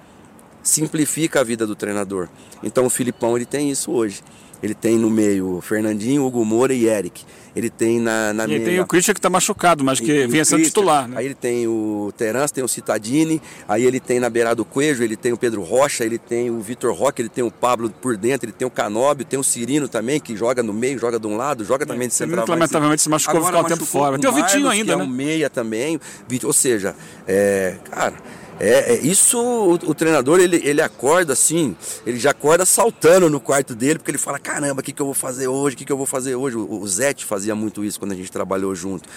[0.63, 2.27] simplifica a vida do treinador.
[2.63, 4.21] Então o Filipão ele tem isso hoje.
[4.61, 7.23] Ele tem no meio Fernandinho, Hugo Moura e Eric.
[7.55, 8.65] Ele tem na, na E meia...
[8.65, 11.15] tem o Christian que tá machucado, mas que E- vinha sendo titular, né?
[11.17, 15.01] Aí ele tem o Terence, tem o Citadini, aí ele tem na beirada o Coelho,
[15.01, 18.17] ele tem o Pedro Rocha, ele tem o Vitor Roque, ele tem o Pablo por
[18.17, 21.25] dentro, ele tem o Canóbio, tem o Cirino também, que joga no meio, joga de
[21.25, 22.51] um lado, joga também de centroavante.
[22.51, 24.19] lamentavelmente, se machucou, Agora ficou um tempo fora.
[24.19, 25.03] Tem o Vitinho Marlos, ainda, que né?
[25.03, 25.99] É um meia também,
[26.43, 26.93] ou seja,
[27.25, 28.13] é, cara,
[28.59, 33.39] é, é isso o, o treinador ele, ele acorda assim, ele já acorda saltando no
[33.39, 35.75] quarto dele, porque ele fala: caramba, o que, que eu vou fazer hoje?
[35.75, 36.57] O que, que eu vou fazer hoje?
[36.57, 39.07] O, o Zete fazia muito isso quando a gente trabalhou junto.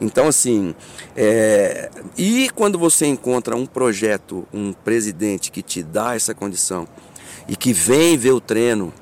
[0.00, 0.74] Então, assim,
[1.16, 6.86] é, e quando você encontra um projeto, um presidente que te dá essa condição
[7.48, 8.92] e que vem ver o treino.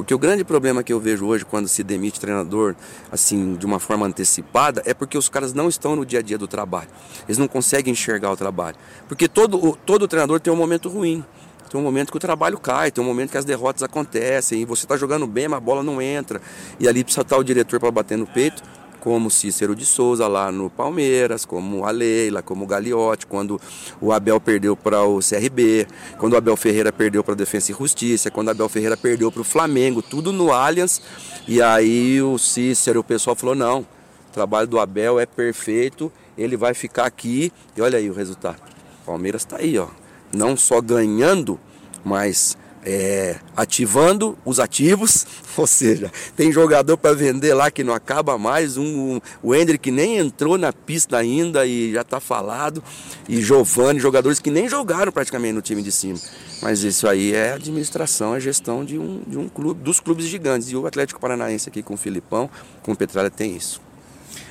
[0.00, 2.74] Porque o grande problema que eu vejo hoje quando se demite treinador,
[3.12, 6.38] assim, de uma forma antecipada, é porque os caras não estão no dia a dia
[6.38, 6.88] do trabalho.
[7.28, 8.76] Eles não conseguem enxergar o trabalho.
[9.06, 11.22] Porque todo, todo treinador tem um momento ruim.
[11.70, 14.64] Tem um momento que o trabalho cai, tem um momento que as derrotas acontecem, e
[14.64, 16.40] você está jogando bem, mas a bola não entra.
[16.80, 18.62] E ali precisa estar o diretor para bater no peito,
[19.00, 23.60] como Cícero de Souza lá no Palmeiras, como a Leila, como o Gagliotti, quando
[24.00, 25.86] o Abel perdeu para o CRB,
[26.18, 29.32] quando o Abel Ferreira perdeu para a Defensa e Justiça, quando o Abel Ferreira perdeu
[29.32, 31.00] para o Flamengo, tudo no Allianz.
[31.48, 36.56] E aí o Cícero, o pessoal falou: não, o trabalho do Abel é perfeito, ele
[36.56, 37.52] vai ficar aqui.
[37.76, 38.60] E olha aí o resultado.
[39.02, 39.88] O Palmeiras está aí, ó.
[40.32, 41.58] Não só ganhando,
[42.04, 45.26] mas é, ativando os ativos,
[45.56, 48.84] ou seja, tem jogador para vender lá que não acaba mais, um,
[49.16, 52.82] um- o Hendrick nem entrou na pista ainda e já está falado,
[53.28, 56.18] e Giovani, jogadores que nem jogaram praticamente no time de cima.
[56.62, 60.70] Mas isso aí é administração, é gestão de um, de um clube, dos clubes gigantes.
[60.70, 62.50] E o Atlético Paranaense aqui com o Filipão,
[62.82, 63.80] com o Petralha tem isso.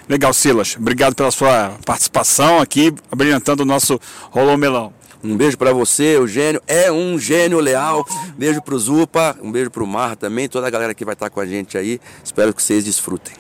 [0.08, 0.76] Legal, Silas.
[0.76, 4.00] Obrigado pela sua participação aqui, brilhantando o nosso
[4.32, 4.92] Rolô Melão.
[5.22, 6.62] Um beijo para você, Eugênio.
[6.66, 8.06] É um gênio leal.
[8.38, 11.42] Beijo pro Zupa, um beijo pro Marra também, toda a galera que vai estar com
[11.42, 12.00] a gente aí.
[12.24, 13.36] Espero que vocês desfrutem.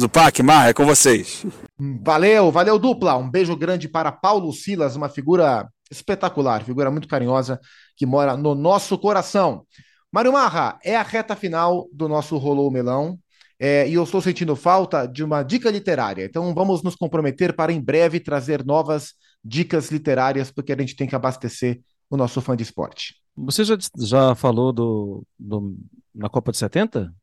[0.00, 1.44] Zupac, Mar, é com vocês.
[1.78, 3.16] Valeu, valeu dupla.
[3.16, 7.60] Um beijo grande para Paulo Silas, uma figura espetacular, figura muito carinhosa
[7.96, 9.64] que mora no nosso coração.
[10.12, 13.18] Mário Marra, é a reta final do nosso Rolou Melão.
[13.60, 16.24] é, e eu estou sentindo falta de uma dica literária.
[16.24, 19.14] Então vamos nos comprometer para em breve trazer novas
[19.44, 21.80] dicas literárias, porque a gente tem que abastecer
[22.10, 23.14] o nosso fã de esporte.
[23.36, 25.76] Você já, já falou do, do-
[26.14, 27.14] na Copa de 70?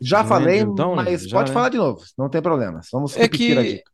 [0.00, 1.04] Já Do falei, Andrew Downey?
[1.04, 1.54] mas Já, pode né?
[1.54, 2.80] falar de novo, não tem problema.
[2.92, 3.90] Vamos É repetir a que, dica.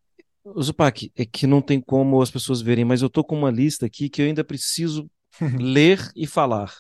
[0.63, 3.87] Zupac, é que não tem como as pessoas verem, mas eu tô com uma lista
[3.87, 5.11] aqui que eu ainda preciso
[5.61, 6.73] ler e falar.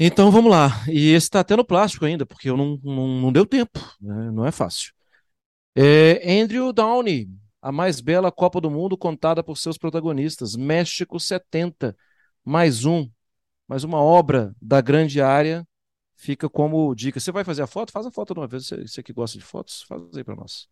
[0.00, 0.84] Então vamos lá.
[0.88, 4.30] E esse tá até no plástico ainda, porque eu não, não, não deu tempo, né?
[4.30, 4.92] Não é fácil.
[5.76, 7.28] É Andrew Downey,
[7.60, 10.56] a mais bela Copa do Mundo contada por seus protagonistas.
[10.56, 11.96] México 70,
[12.44, 13.08] mais um,
[13.66, 15.66] mais uma obra da grande área.
[16.16, 17.20] Fica como dica.
[17.20, 17.92] Você vai fazer a foto?
[17.92, 18.66] Faz a foto de uma vez.
[18.66, 20.68] Você, você que gosta de fotos, faz aí para nós.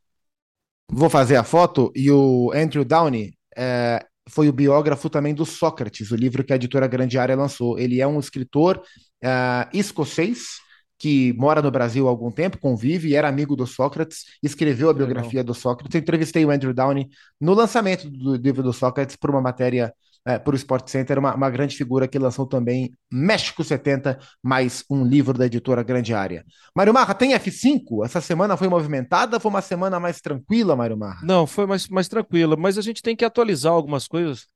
[0.88, 6.10] Vou fazer a foto e o Andrew Downey é, foi o biógrafo também do Sócrates,
[6.10, 7.78] o livro que a editora Grande Área lançou.
[7.78, 8.82] Ele é um escritor
[9.22, 10.60] é, escocês
[10.98, 14.94] que mora no Brasil há algum tempo, convive e era amigo do Sócrates, escreveu a
[14.94, 15.94] biografia do Sócrates.
[15.94, 17.08] Eu entrevistei o Andrew Downey
[17.40, 19.92] no lançamento do livro do Sócrates por uma matéria
[20.26, 24.84] é, para o Sport Center, uma, uma grande figura que lançou também México 70, mais
[24.90, 26.44] um livro da editora Grande Área.
[26.74, 28.04] Mário Marra, tem F5?
[28.04, 29.38] Essa semana foi movimentada?
[29.38, 31.20] Foi uma semana mais tranquila, Mário Marra?
[31.22, 34.48] Não, foi mais, mais tranquila, mas a gente tem que atualizar algumas coisas.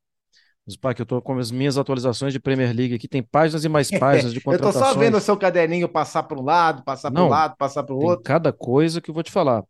[0.77, 3.69] Pá, que eu tô com as minhas atualizações de Premier League aqui, tem páginas e
[3.69, 4.95] mais páginas de Eu tô só contratações.
[4.95, 7.99] vendo o seu caderninho passar para um lado, passar para Não, lado, passar para o
[7.99, 8.25] outro.
[8.25, 9.65] cada coisa que eu vou te falar.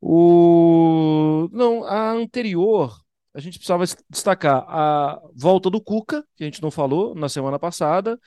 [0.00, 1.48] O...
[1.52, 3.00] Não, a anterior,
[3.34, 7.28] a gente precisava des- destacar a volta do Cuca, que a gente não falou na
[7.28, 8.18] semana passada.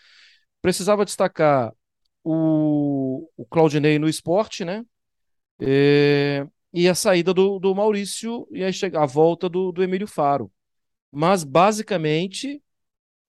[0.61, 1.73] Precisava destacar
[2.23, 4.83] o, o Claudinei no esporte, né?
[5.61, 10.51] É, E a saída do, do Maurício e a volta do, do Emílio Faro.
[11.11, 12.61] Mas basicamente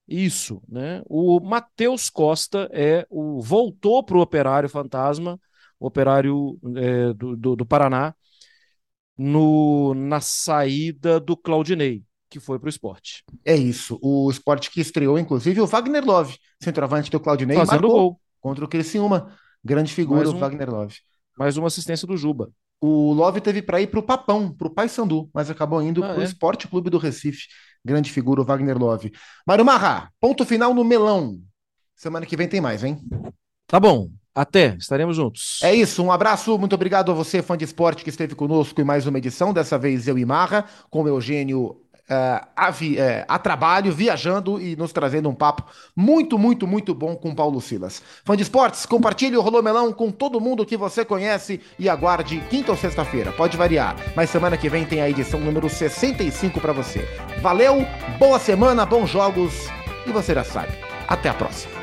[0.07, 1.01] isso, né?
[1.05, 5.39] O Matheus Costa é o voltou para o Operário Fantasma,
[5.79, 8.13] o Operário é, do, do, do Paraná,
[9.17, 13.23] no, na saída do Claudinei, que foi para o esporte.
[13.45, 13.99] É isso.
[14.01, 18.21] O esporte que estreou, inclusive, o Wagner Love, centroavante do Claudinei, Fazendo marcou gol.
[18.41, 19.35] contra o Criciúma.
[19.63, 20.39] Grande figura, Mais o um.
[20.39, 20.95] Wagner Love.
[21.37, 22.51] Mais uma assistência do Juba.
[22.85, 26.09] O Love teve para ir para o Papão, para o Paysandu, mas acabou indo Ah,
[26.09, 26.25] para o é?
[26.25, 27.47] Esporte Clube do Recife.
[27.83, 29.13] Grande figura, o Wagner Love.
[29.47, 31.39] Mário Marra, ponto final no melão.
[31.95, 32.99] Semana que vem tem mais, hein?
[33.67, 34.09] Tá bom.
[34.35, 34.75] Até.
[34.75, 35.59] Estaremos juntos.
[35.63, 38.83] É isso, um abraço, muito obrigado a você, fã de esporte, que esteve conosco em
[38.83, 41.79] mais uma edição, dessa vez eu e Marra, com o Eugênio
[42.13, 45.63] é, a, vi, é, a, trabalho, viajando e nos trazendo um papo
[45.95, 48.01] muito, muito, muito bom com Paulo Silas.
[48.23, 52.41] Fã de esportes, compartilhe o Rolô Melão com todo mundo que você conhece e aguarde
[52.49, 53.31] quinta ou sexta-feira.
[53.31, 57.07] Pode variar, mas semana que vem tem a edição número 65 para você.
[57.41, 57.85] Valeu,
[58.19, 59.53] boa semana, bons jogos
[60.05, 60.73] e você já sabe.
[61.07, 61.82] Até a próxima.